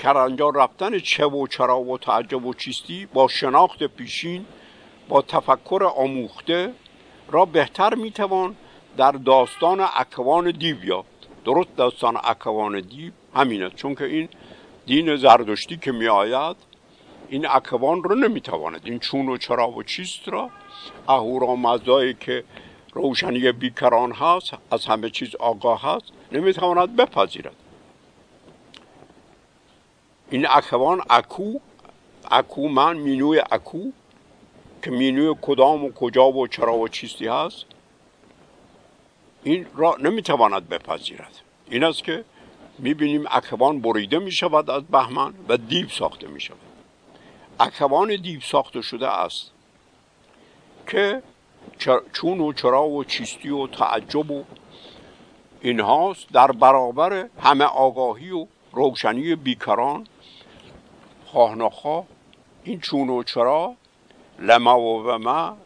کلنجار 0.02 0.58
رفتن 0.58 1.00
چه 1.00 1.26
و 1.26 1.48
چرا 1.48 1.80
و 1.80 1.98
تعجب 1.98 2.46
و 2.46 2.54
چیستی 2.54 3.06
با 3.06 3.28
شناخت 3.28 3.84
پیشین 3.84 4.46
با 5.10 5.22
تفکر 5.22 5.92
آموخته 5.96 6.74
را 7.32 7.46
بهتر 7.46 7.96
می‌توان 7.96 8.56
در 8.98 9.12
داستان 9.12 9.88
اکوان 9.98 10.52
دیو 10.52 10.86
یافت. 10.86 11.10
درست 11.46 11.76
داستان 11.78 12.18
اکوان 12.24 12.80
دیو 12.80 13.12
همین 13.36 13.70
چون 13.70 13.96
که 13.96 14.04
این 14.04 14.30
دین 14.86 15.16
زردشتی 15.16 15.78
که 15.78 15.92
می 15.92 16.08
آید 16.08 16.56
این 17.32 17.48
اکوان 17.50 18.04
رو 18.04 18.16
نمی‌تواند. 18.16 18.82
این 18.84 19.00
چون 19.00 19.30
و 19.30 19.38
چرا 19.38 19.72
و 19.72 19.84
چیست 19.84 20.30
را؟ 20.30 20.50
اهورا 21.08 21.56
مزایی 21.56 22.14
که 22.14 22.44
روشنی 22.94 23.52
بیکران 23.52 24.12
هست 24.12 24.54
از 24.72 24.86
همه 24.86 25.10
چیز 25.10 25.36
آگاه 25.36 25.82
هست 25.82 26.06
نمی‌تواند 26.32 26.96
بپذیرد. 26.96 27.56
این 30.30 30.48
اکوان 30.50 31.02
اکو 31.10 31.60
اکو 32.32 32.68
من 32.68 32.98
مینوی 32.98 33.40
اکو 33.52 33.92
که 34.84 34.92
مینوی 34.92 35.36
کدام 35.42 35.86
و 35.86 35.92
کجا 35.92 36.32
و 36.32 36.48
چرا 36.48 36.78
و 36.78 36.88
چیستی 36.88 37.28
هست 37.28 37.66
این 39.44 39.66
را 39.76 39.96
نمی‌تواند 40.00 40.70
بپذیرد. 40.70 41.40
این 41.70 41.84
است 41.84 42.04
که 42.04 42.26
می‌بینیم 42.80 43.26
اکوان 43.32 43.82
بریده 43.82 44.20
می‌شود 44.20 44.70
از 44.70 44.84
بهمن 44.84 45.34
و 45.50 45.58
دیو 45.58 45.90
ساخته 45.90 46.28
می‌شود. 46.28 46.71
اکوان 47.62 48.16
دیو 48.16 48.42
ساخته 48.42 48.82
شده 48.82 49.08
است 49.08 49.52
که 50.88 51.24
چون 52.14 52.40
و 52.40 52.54
چرا 52.54 52.84
و 52.88 53.04
چیستی 53.04 53.50
و 53.50 53.68
تعجب 53.68 54.32
و 54.32 54.44
اینهاست 55.62 56.32
در 56.34 56.52
برابر 56.52 57.30
همه 57.40 57.66
آگاهی 57.66 58.32
و 58.32 58.48
روشنی 58.72 59.36
بیکران 59.36 60.08
خواه 61.26 62.06
این 62.64 62.80
چون 62.80 63.10
و 63.10 63.24
چرا 63.24 63.76
لما 64.40 64.80
و 64.80 65.18
ما 65.18 65.58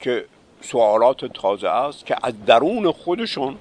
که 0.00 0.24
سوالات 0.60 1.24
تازه 1.24 1.68
است 1.68 2.06
که 2.06 2.16
از 2.22 2.44
درون 2.44 2.92
خودشون 2.92 3.58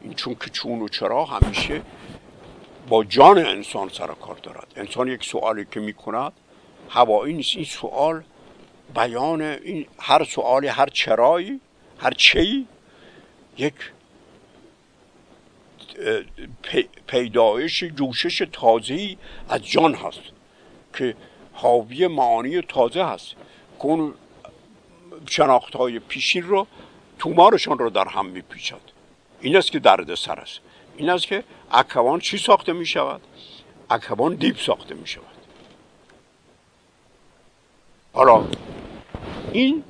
این 0.00 0.14
چون 0.14 0.34
که 0.34 0.50
چون 0.50 0.82
و 0.82 0.88
چرا 0.88 1.24
همیشه 1.24 1.82
با 2.88 3.04
جان 3.04 3.38
انسان 3.38 3.88
سر 3.88 4.06
کار 4.06 4.36
دارد. 4.36 4.66
انسان 4.76 5.08
یک 5.08 5.24
سوالی 5.24 5.66
که 5.70 5.80
می‌کند 5.80 6.32
هوایی 6.88 7.34
نیست 7.34 7.56
این 7.56 7.64
سوال 7.64 8.22
بیان 8.94 9.42
این 9.42 9.86
هر 9.98 10.24
سوالی 10.24 10.66
هر 10.66 10.86
چرایی 10.86 11.60
هر 11.98 12.10
چی 12.10 12.66
یک 13.58 13.74
پیدایش 17.06 17.84
جوشش 17.84 18.48
تازهی 18.52 19.18
از 19.48 19.66
جان 19.66 19.94
هست 19.94 20.20
که 20.94 21.16
حاوی 21.52 22.06
معانی 22.06 22.60
تازه 22.60 23.04
هست 23.04 23.34
که 23.78 23.84
اون 23.84 24.14
شناخت 25.26 25.76
های 25.76 25.98
پیشین 25.98 26.42
رو 26.42 26.66
تومارشان 27.18 27.78
رو 27.78 27.90
در 27.90 28.08
هم 28.08 28.26
میپیچد. 28.26 28.80
این 29.40 29.56
است 29.56 29.72
که 29.72 29.78
درد 29.78 30.14
سر 30.14 30.40
است. 30.40 30.60
این 30.96 31.10
است 31.10 31.26
که 31.26 31.44
اکوان 31.70 32.20
چی 32.20 32.38
ساخته 32.38 32.72
می 32.72 32.86
شود 32.86 33.20
اکوان 33.90 34.34
دیب 34.34 34.56
ساخته 34.56 34.94
می 34.94 35.06
شود 35.06 35.24
حالا 38.12 38.44
این 39.52 39.84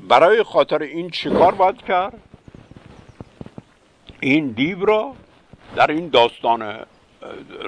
برای 0.00 0.42
خاطر 0.42 0.82
این 0.82 1.10
چیکار 1.10 1.54
باید 1.54 1.82
کرد؟ 1.82 2.20
این 4.20 4.48
دیو 4.48 4.84
را 4.84 5.14
در 5.76 5.90
این 5.90 6.08
داستان 6.08 6.86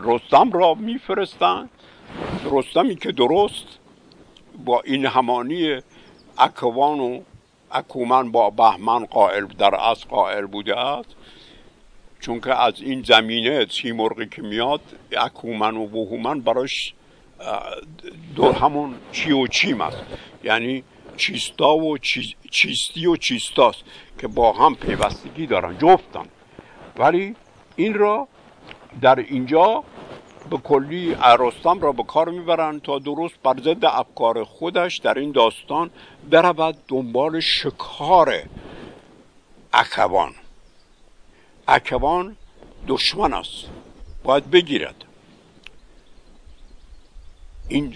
رستم 0.02 0.52
را 0.52 0.74
میفرستند 0.74 1.70
رستمی 2.44 2.96
که 2.96 3.12
درست 3.12 3.66
با 4.64 4.80
این 4.80 5.06
همانی 5.06 5.80
اکوان 6.38 7.00
و 7.00 7.20
اکومن 7.70 8.32
با 8.32 8.50
بهمن 8.50 9.04
قائل 9.04 9.46
در 9.46 9.74
از 9.74 10.04
قائل 10.04 10.46
بوده 10.46 10.78
است. 10.78 11.08
چون 12.20 12.40
که 12.40 12.62
از 12.62 12.74
این 12.80 13.02
زمینه 13.02 13.66
مرغی 13.84 14.26
که 14.26 14.42
میاد 14.42 14.80
اکومن 15.12 15.76
و 15.76 15.86
بهومن 15.86 16.40
براش 16.40 16.94
دور 18.36 18.54
همون 18.54 18.94
چی 19.12 19.32
و 19.32 19.46
چیم 19.46 19.80
است. 19.80 19.98
یعنی 20.44 20.84
چیستا 21.16 21.76
و 21.76 21.98
چیستی 22.50 23.06
و 23.06 23.16
چیستاست 23.16 23.84
که 24.18 24.28
با 24.28 24.52
هم 24.52 24.74
پیوستگی 24.74 25.46
دارن 25.46 25.78
جفتن. 25.78 26.26
ولی 26.96 27.34
این 27.76 27.94
را 27.94 28.28
در 29.00 29.18
اینجا 29.18 29.84
به 30.50 30.56
کلی 30.56 31.16
رستم 31.38 31.80
را 31.80 31.92
به 31.92 32.02
کار 32.02 32.28
می‌برند 32.28 32.82
تا 32.82 32.98
درست 32.98 33.34
بر 33.42 33.54
ضد 33.60 33.84
افکار 33.84 34.44
خودش 34.44 34.98
در 34.98 35.18
این 35.18 35.32
داستان 35.32 35.90
برود 36.30 36.76
دنبال 36.88 37.40
شکار 37.40 38.42
اکوان. 39.72 40.34
اکوان 41.68 42.36
دشمن 42.88 43.32
است. 43.32 43.64
باید 44.24 44.50
بگیرد. 44.50 45.04
این 47.68 47.94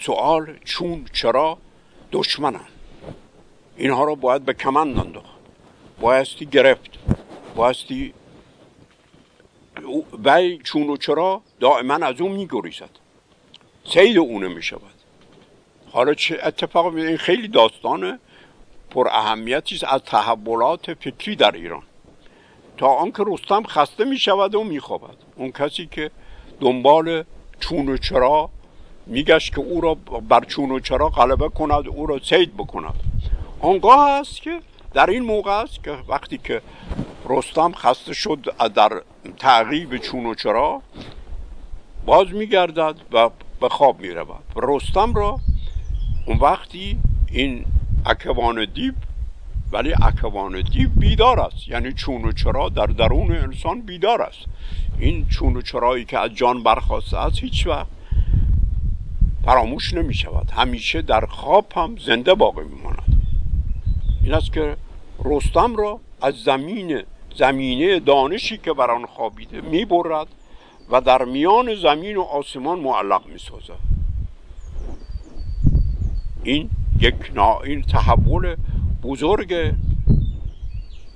سوال 0.00 0.58
چون 0.64 1.04
چرا 1.12 1.58
دشمنن 2.12 2.64
اینها 3.76 4.04
را 4.04 4.14
باید 4.14 4.44
به 4.44 4.54
کمند 4.54 4.98
انداخت. 4.98 5.38
بایستی 6.00 6.46
گرفت. 6.46 6.90
بایستی 7.56 8.14
وی 10.24 10.58
چون 10.58 10.88
و 10.90 10.96
چرا 10.96 11.42
دائما 11.60 11.94
از 11.94 12.20
اون 12.20 12.32
میگریزد. 12.32 12.90
سید 13.84 14.18
اونه 14.18 14.48
می‌شود 14.48 14.94
حالا 15.92 16.14
چه 16.14 16.38
اتفاق 16.42 16.94
این 16.94 17.16
خیلی 17.16 17.48
داستانه. 17.48 18.18
پر 18.90 19.08
اهمیتی 19.08 19.80
از 19.86 20.00
تحولات 20.02 20.94
فکری 20.94 21.36
در 21.36 21.52
ایران. 21.52 21.82
تا 22.78 22.86
آنکه 22.86 23.24
رستم 23.26 23.62
خسته 23.62 24.04
می‌شود 24.04 24.54
و 24.54 24.64
میخوابد. 24.64 25.16
اون 25.36 25.50
کسی 25.50 25.86
که 25.86 26.10
دنبال 26.60 27.24
چون 27.60 27.88
و 27.88 27.96
چرا 27.96 28.50
میگشت 29.06 29.54
که 29.54 29.60
او 29.60 29.80
را 29.80 29.94
بر 30.28 30.44
چون 30.44 30.70
و 30.70 30.80
چرا 30.80 31.08
غلبه 31.08 31.48
کند 31.48 31.88
او 31.88 32.06
را 32.06 32.18
سید 32.18 32.56
بکند. 32.56 32.94
آنگاه 33.60 34.10
است 34.10 34.42
که 34.42 34.60
در 34.94 35.10
این 35.10 35.22
موقع 35.22 35.52
است 35.52 35.84
که 35.84 35.96
وقتی 36.08 36.38
که 36.38 36.62
رستم 37.28 37.72
خسته 37.72 38.14
شد 38.14 38.38
در 38.74 39.02
تعقیب 39.38 39.96
چون 39.96 40.26
و 40.26 40.34
چرا 40.34 40.82
باز 42.06 42.32
میگردد 42.32 42.94
و 43.12 43.30
به 43.60 43.68
خواب 43.68 44.00
می‌رود. 44.00 44.44
رستم 44.56 45.14
را 45.14 45.40
اون 46.26 46.38
وقتی 46.38 46.98
این 47.32 47.64
اکوان 48.06 48.64
دیب 48.74 48.94
ولی 49.72 49.94
اکوان 50.02 50.62
بیدار 50.96 51.40
است. 51.40 51.68
یعنی 51.68 51.92
چون 51.92 52.24
و 52.24 52.32
چرا 52.32 52.68
در 52.68 52.86
درون 52.86 53.32
انسان 53.32 53.80
بیدار 53.80 54.22
است. 54.22 54.44
این 54.98 55.26
چون 55.26 55.56
و 55.56 55.62
چرایی 55.62 56.04
که 56.04 56.18
از 56.18 56.30
جان 56.34 56.62
برخواسته 56.62 57.18
است 57.18 57.38
هیچ 57.38 57.66
وقت 57.66 57.86
فراموش 59.44 59.94
نمی 59.94 60.14
شود. 60.14 60.50
همیشه 60.50 61.02
در 61.02 61.26
خواب 61.26 61.72
هم 61.76 61.96
زنده 62.06 62.34
باقی 62.34 62.62
میماند 62.64 63.22
این 64.24 64.34
است 64.34 64.52
که 64.52 64.76
رستم 65.24 65.76
را 65.76 66.00
از 66.22 66.34
زمین 66.34 67.02
زمینه 67.36 68.00
دانشی 68.00 68.58
که 68.58 68.72
بر 68.72 68.90
آن 68.90 69.06
خوابیده 69.06 69.60
می‌برد 69.60 70.26
و 70.90 71.00
در 71.00 71.24
میان 71.24 71.74
زمین 71.74 72.16
و 72.16 72.22
آسمان 72.22 72.78
معلق 72.78 73.26
می‌سازد 73.26 73.78
این 76.44 76.70
یک 77.00 77.14
نا 77.34 77.60
این 77.60 77.82
تحول 77.82 78.56
بزرگ 79.02 79.74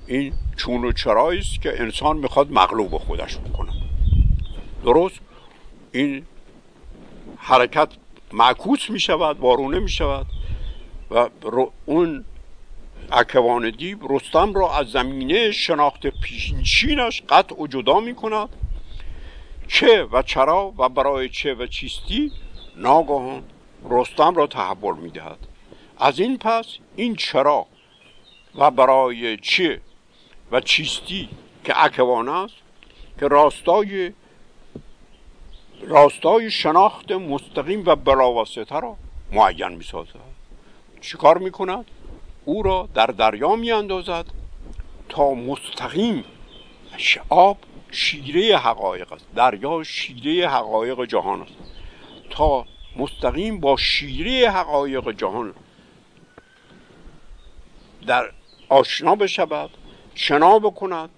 این 0.07 0.33
چون 0.57 0.85
و 0.85 0.93
است 1.17 1.61
که 1.61 1.81
انسان 1.81 2.17
می‌خواد 2.17 2.51
مغلوب 2.51 2.97
خودش 2.97 3.37
بکنه. 3.37 3.71
درست؟ 4.83 5.19
این 5.91 6.25
حرکت 7.37 7.89
معکوس 8.33 8.89
می 8.89 8.99
شود 8.99 9.39
وارونه 9.39 9.79
می 9.79 9.89
شود 9.89 10.25
و 11.11 11.29
اون 11.85 12.25
اکوان 13.11 13.69
دیب 13.69 13.99
رستم 14.09 14.53
را 14.53 14.77
از 14.77 14.87
زمینه 14.87 15.51
شناخت 15.51 16.07
پیشینش 16.07 17.23
قطع 17.29 17.55
و 17.55 17.67
جدا 17.67 17.99
می 17.99 18.15
کند 18.15 18.49
چه 19.67 20.03
و 20.03 20.21
چرا 20.21 20.73
و 20.77 20.89
برای 20.89 21.29
چه 21.29 21.53
و 21.53 21.67
چیستی 21.67 22.31
ناگهان 22.75 23.43
رستم 23.89 24.35
را 24.35 24.47
تحول 24.47 24.95
می 24.95 25.09
دهد 25.09 25.37
از 25.97 26.19
این 26.19 26.37
پس 26.37 26.65
این 26.95 27.15
چرا 27.15 27.65
و 28.55 28.71
برای 28.71 29.37
چه 29.37 29.81
و 30.51 30.61
چیستی 30.61 31.29
که 31.63 31.83
اکوان 31.83 32.29
است 32.29 32.55
که 33.19 33.27
راستای 33.27 34.13
راستای 35.81 36.51
شناخت 36.51 37.11
مستقیم 37.11 37.83
و 37.85 37.95
بلاواسطه 37.95 38.79
را 38.79 38.97
معین 39.31 39.67
می 39.67 39.83
سازد 39.83 40.33
چیکار 41.01 41.37
می 41.37 41.51
کند؟ 41.51 41.85
او 42.45 42.63
را 42.63 42.89
در 42.93 43.05
دریا 43.05 43.55
می 43.55 43.71
اندازد 43.71 44.25
تا 45.09 45.33
مستقیم 45.33 46.23
آب 47.29 47.57
شیره 47.91 48.57
حقایق 48.57 49.13
است. 49.13 49.25
دریا 49.35 49.83
شیره 49.83 50.49
حقایق 50.49 51.05
جهان 51.05 51.41
است. 51.41 51.53
تا 52.29 52.65
مستقیم 52.95 53.59
با 53.59 53.77
شیره 53.77 54.51
حقایق 54.51 55.11
جهان. 55.11 55.53
در 58.07 58.31
آشنا 58.73 59.15
بشود 59.15 59.69
شنا 60.15 60.59
بکند 60.59 61.09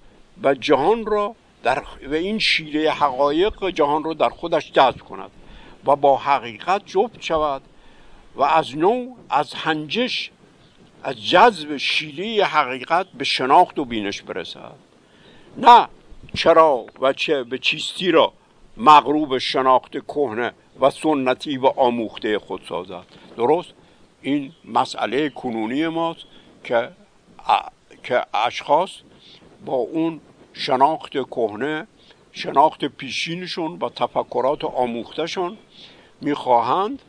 و 0.43 0.53
جهان 0.53 1.06
را 1.06 1.36
در 1.64 1.84
و 2.08 2.14
این 2.14 2.39
شیره 2.39 2.91
حقایق 2.91 3.70
جهان 3.70 4.03
رو 4.03 4.14
در 4.14 4.30
خودش 4.30 4.72
جذب 4.72 4.99
کند 4.99 5.32
و 5.86 5.95
با 5.95 6.18
حقیقت 6.18 6.82
جفت 6.86 7.22
شود 7.22 7.62
و 8.36 8.43
از 8.43 8.78
نو 8.78 9.16
از 9.30 9.53
هنجش 9.53 10.32
از 11.03 11.26
جذب 11.30 11.78
شیره 11.78 12.45
حقیقت 12.45 13.08
به 13.18 13.24
شناخت 13.24 13.80
و 13.80 13.86
بینش 13.86 14.22
برسد. 14.22 14.76
نه 15.58 15.88
چرا 16.34 16.86
و 17.01 17.14
چه 17.14 17.43
به 17.43 17.58
چیستی 17.58 18.12
را 18.12 18.34
مغروب 18.78 19.38
شناخت 19.38 19.91
کهنه 19.91 20.53
و 20.82 20.89
سنتی 20.89 21.58
و 21.58 21.66
آموخته 21.66 22.39
خود 22.39 22.62
سازد. 22.70 23.06
درست؟ 23.38 23.74
این 24.22 24.51
مسئله 24.66 25.30
کنونی 25.30 25.88
ماست 25.88 26.26
که 26.64 26.89
که 28.03 28.25
اشخاص 28.33 28.89
با 29.65 29.73
اون 29.73 30.21
شناخت 30.53 31.09
کهنه 31.09 31.87
شناخت 32.31 32.85
پیشینشون 32.85 33.77
با 33.77 33.89
تفکرات 33.89 34.65
آموختهشون 34.65 35.57
می‌خواهند 36.21 37.01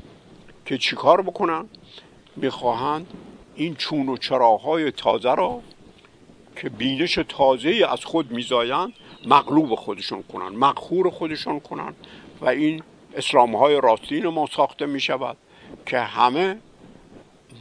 که 0.67 0.79
چیکار 0.79 1.23
بکنن؟ 1.23 1.69
می‌خواهند 2.37 3.07
این 3.55 3.75
چون 3.75 4.09
و 4.09 4.17
چراهای 4.17 4.91
تازه 4.91 5.35
را 5.35 5.63
که 6.57 6.69
بینش 6.69 7.19
تازه 7.29 7.87
از 7.89 8.05
خود 8.05 8.31
میزایند 8.31 8.93
مغلوب 9.27 9.75
خودشون 9.75 10.23
کنن 10.23 10.49
مغخور 10.49 11.11
خودشون 11.11 11.61
کنن 11.61 11.95
و 12.41 12.49
این 12.49 12.83
اسلام 13.15 13.57
های 13.57 13.81
راستین 13.81 14.27
ما 14.29 14.47
ساخته 14.47 14.87
می 14.87 15.01
شود 15.01 15.37
که 15.87 15.99
همه 15.99 16.59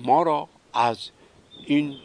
ما 0.04 0.24
را 0.24 0.48
از 0.74 1.10
این 1.66 1.96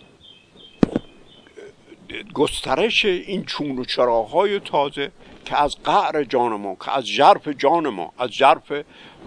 گسترش 2.35 3.05
این 3.05 3.45
چون 3.45 3.79
و 3.79 3.85
چراهای 3.85 4.61
تازه 4.61 5.11
که 5.45 5.63
از 5.63 5.77
قعر 5.85 6.25
جان 6.25 6.53
ما 6.53 6.77
که 6.85 6.97
از 6.97 7.07
جرف 7.07 7.49
جان 7.49 7.89
ما 7.89 8.13
از 8.19 8.31
جرف 8.31 8.73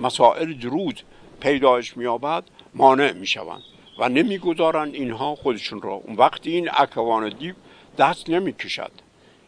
مسائل 0.02 0.54
درود 0.54 1.02
پیدایش 1.40 1.98
مییابد 1.98 2.44
مانع 2.74 3.12
می‌شوند 3.12 3.62
و 4.00 4.10
نمی‌گذارند 4.10 4.94
اینها 4.94 5.36
خودشون 5.36 5.82
را. 5.82 5.94
اون 5.94 6.16
وقتی 6.16 6.52
این 6.52 6.70
اکوان 6.74 7.30
دیو 7.30 7.56
دست 7.98 8.30
نمی‌کشد 8.30 8.92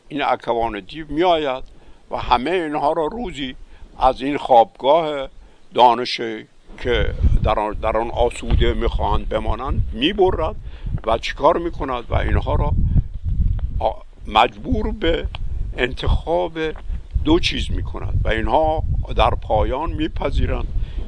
این 0.07 0.21
اکوان 0.21 0.79
دیو 0.79 1.05
میآید 1.09 1.63
و 2.11 2.17
همه 2.17 2.51
اینها 2.51 2.93
را 2.93 3.05
روزی 3.05 3.55
از 3.99 4.21
این 4.21 4.37
خوابگاه 4.37 5.29
دانش 5.73 6.21
که 6.79 7.13
در 7.43 7.59
آن, 7.59 7.73
در 7.73 7.97
آن 7.97 8.09
آسوده 8.09 8.73
می‌خواهند 8.73 9.29
بمانند 9.29 9.81
می‌برد 9.93 10.55
و 11.05 11.17
چیکار 11.17 11.57
می‌کند 11.57 12.03
و 12.09 12.15
اینها 12.15 12.55
را 12.55 12.71
مجبور 14.27 14.91
به 14.91 15.27
انتخاب 15.77 16.59
دو 17.25 17.39
چیز 17.39 17.71
می‌کند 17.71 18.21
و 18.23 18.27
اینها 18.29 18.83
در 19.15 19.29
پایان 19.29 19.91
میپذیرند 19.91 20.67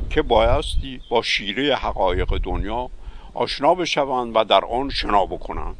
که 0.09 0.22
بایستی 0.22 1.01
با 1.09 1.22
شیره 1.22 1.76
حقایق 1.76 2.38
دنیا 2.38 2.89
آشنا 3.34 3.76
بشوند 3.76 4.36
و 4.36 4.43
در 4.43 4.65
آن 4.65 4.89
شنا 4.89 5.26
بکنند. 5.26 5.76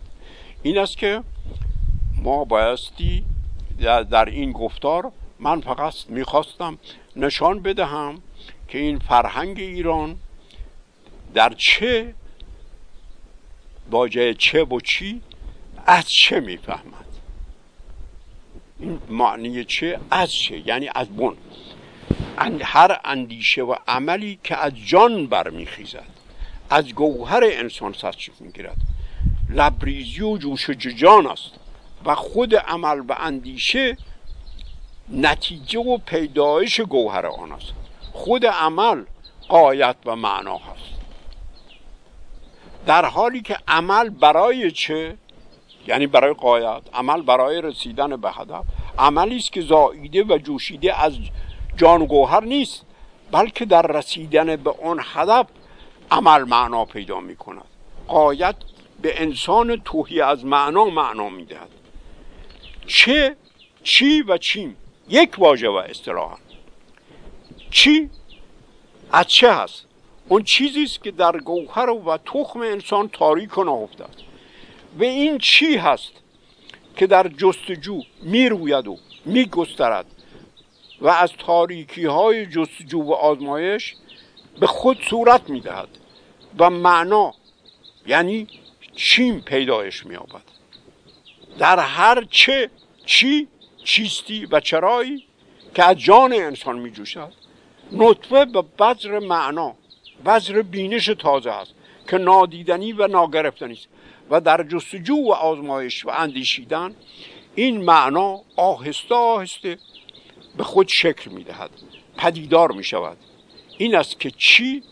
این 0.63 0.77
است 0.77 0.97
که 0.97 1.23
ما 2.23 2.43
بایستی 2.43 3.25
در 4.11 4.25
این 4.25 4.51
گفتار 4.51 5.11
من 5.39 5.61
فقط 5.61 5.93
می‌خواستم 6.09 6.77
نشان 7.15 7.59
بدهم 7.59 8.21
که 8.67 8.77
این 8.77 8.99
فرهنگ 8.99 9.59
ایران 9.59 10.15
در 11.33 11.53
چه 11.53 12.13
واژه 13.91 14.33
چه 14.33 14.63
و 14.63 14.79
چی 14.79 15.21
از 15.88 16.09
چه 16.09 16.39
می‌فهمد؟ 16.39 17.05
این 18.79 18.99
معنی 19.09 19.65
چه؟ 19.65 19.99
از 20.11 20.33
چه؟ 20.33 20.67
یعنی 20.67 20.89
از 20.95 21.07
بن. 21.07 21.33
هر 22.61 22.99
اندیشه 23.05 23.61
و 23.61 23.75
عملی 23.88 24.39
که 24.43 24.57
از 24.57 24.71
جان 24.85 25.27
برمیخیزد 25.27 26.09
از 26.69 26.93
گوهر 26.93 27.43
انسان 27.43 27.93
سرچشمه 27.93 28.35
می‌گیرد. 28.39 28.77
لبریزی 29.49 30.21
و 30.21 30.38
جوش 30.38 30.69
جان 30.69 31.27
است 31.27 31.51
و 32.05 32.15
خود 32.15 32.55
عمل 32.55 32.99
و 32.99 33.15
اندیشه 33.19 33.97
نتیجه 35.09 35.79
و 35.79 35.97
پیدایش 35.97 36.81
گوهر 36.81 37.25
آن 37.25 37.51
است. 37.51 37.73
خود 38.13 38.45
عمل 38.45 39.03
قایت 39.47 39.95
و 40.05 40.15
معنا 40.15 40.57
هست. 40.57 40.97
در 42.85 43.05
حالی 43.05 43.41
که 43.41 43.57
عمل 43.67 44.09
برای 44.09 44.71
چه؟ 44.71 45.17
یعنی 45.88 46.07
برای 46.07 46.33
قایت 46.33 46.81
عمل 46.93 47.21
برای 47.21 47.61
رسیدن 47.61 48.15
به 48.15 48.31
هدف. 48.31 48.63
عملی 48.99 49.38
است 49.38 49.51
که 49.51 49.61
زاییده 49.61 50.23
و 50.23 50.38
جوشیده 50.38 51.03
از 51.03 51.13
جان 51.75 52.05
گوهر 52.05 52.43
نیست 52.43 52.85
بلکه 53.31 53.65
در 53.65 53.81
رسیدن 53.81 54.55
به 54.55 54.73
آن 54.83 54.99
هدف 55.03 55.47
عمل 56.11 56.43
معنا 56.43 56.85
پیدا 56.85 57.19
می 57.19 57.35
کند 57.35 57.65
قایت 58.07 58.55
به 59.01 59.21
انسان 59.21 59.81
توهی 59.85 60.21
از 60.21 60.45
معنا 60.45 60.85
معنا 60.85 61.29
می‌دهد. 61.29 61.69
چه 62.88 63.35
چی 63.83 64.21
و 64.21 64.38
چیم؟ 64.38 64.77
یک 65.09 65.35
واژه 65.38 65.69
و 65.69 65.73
اصطلاحا. 65.73 66.38
چی؟ 67.71 68.09
از 69.11 69.27
چه 69.27 69.53
هست؟ 69.53 69.85
اون 70.29 70.43
چیزی 70.43 70.83
است 70.83 71.03
که 71.03 71.11
در 71.11 71.38
گوهر 71.38 71.89
و 71.89 72.17
تخم 72.17 72.61
انسان 72.61 73.09
تاریک 73.09 73.57
و 73.57 73.63
نهفته 73.63 74.03
است. 74.03 74.17
و 74.99 75.03
این 75.03 75.37
چی 75.37 75.77
هست 75.77 76.11
که 76.95 77.07
در 77.07 77.27
جستجو 77.27 78.01
می‌روید 78.21 78.87
و 78.87 78.97
میگسترد 79.25 80.05
و 81.01 81.07
از 81.07 81.31
تاریکی 81.39 82.05
های 82.05 82.45
جستجو 82.45 83.01
و 83.01 83.13
آزمایش 83.13 83.95
به 84.59 84.67
خود 84.67 85.03
صورت 85.09 85.49
می‌دهد 85.49 85.89
و 86.59 86.69
معنا 86.69 87.33
یعنی 88.07 88.47
چیم 88.95 89.41
پیدایش 89.41 90.05
مییابد. 90.05 90.41
در 91.59 91.79
هر 91.79 92.27
چه 92.31 92.69
چی 93.05 93.47
چیستی 93.83 94.45
و 94.45 94.59
چرایی 94.59 95.23
که 95.75 95.83
از 95.83 95.97
جان 95.97 96.33
انسان 96.33 96.79
می 96.79 96.91
جوشد 96.91 97.33
نطفه 97.91 98.45
به 98.45 98.61
بذر 98.61 99.19
معنا 99.19 99.75
بذر 100.25 100.61
بینش 100.61 101.05
تازه 101.05 101.51
است 101.51 101.73
که 102.09 102.17
نادیدنی 102.17 102.93
و 102.93 103.07
ناگرفتنی 103.07 103.73
است. 103.73 103.87
و 104.30 104.41
در 104.41 104.63
جستجو 104.63 105.15
و 105.15 105.32
آزمایش 105.32 106.05
و 106.05 106.09
اندیشیدن 106.09 106.95
این 107.55 107.82
معنا 107.82 108.41
آهسته 108.55 109.15
آهسته 109.15 109.78
به 110.57 110.63
خود 110.63 110.88
شکل 110.88 111.32
می 111.32 111.43
دهد 111.43 111.69
پدیدار 112.17 112.71
می 112.71 112.84
شود 112.84 113.17
این 113.78 113.95
است 113.95 114.19
که 114.19 114.32
چی؟ 114.32 114.84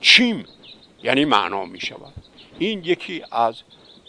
چیم 0.00 0.44
یعنی 1.02 1.24
معنا 1.24 1.64
می 1.64 1.80
شود 1.80 2.12
این 2.58 2.84
یکی 2.84 3.22
از 3.32 3.62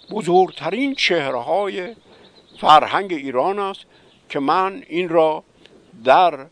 بزرگترین 0.09 0.95
چهره 0.95 1.95
فرهنگ 2.59 3.13
ایران 3.13 3.59
است 3.59 3.86
که 4.30 4.39
من 4.39 4.84
این 4.89 5.09
را 5.09 5.43
در 6.03 6.45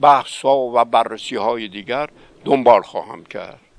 بحث 0.00 0.42
ها 0.42 0.58
و 0.58 0.84
بررسی 0.84 1.36
های 1.36 1.68
دیگر 1.68 2.08
دنبال 2.44 2.82
خواهم 2.82 3.24
کرد. 3.24 3.60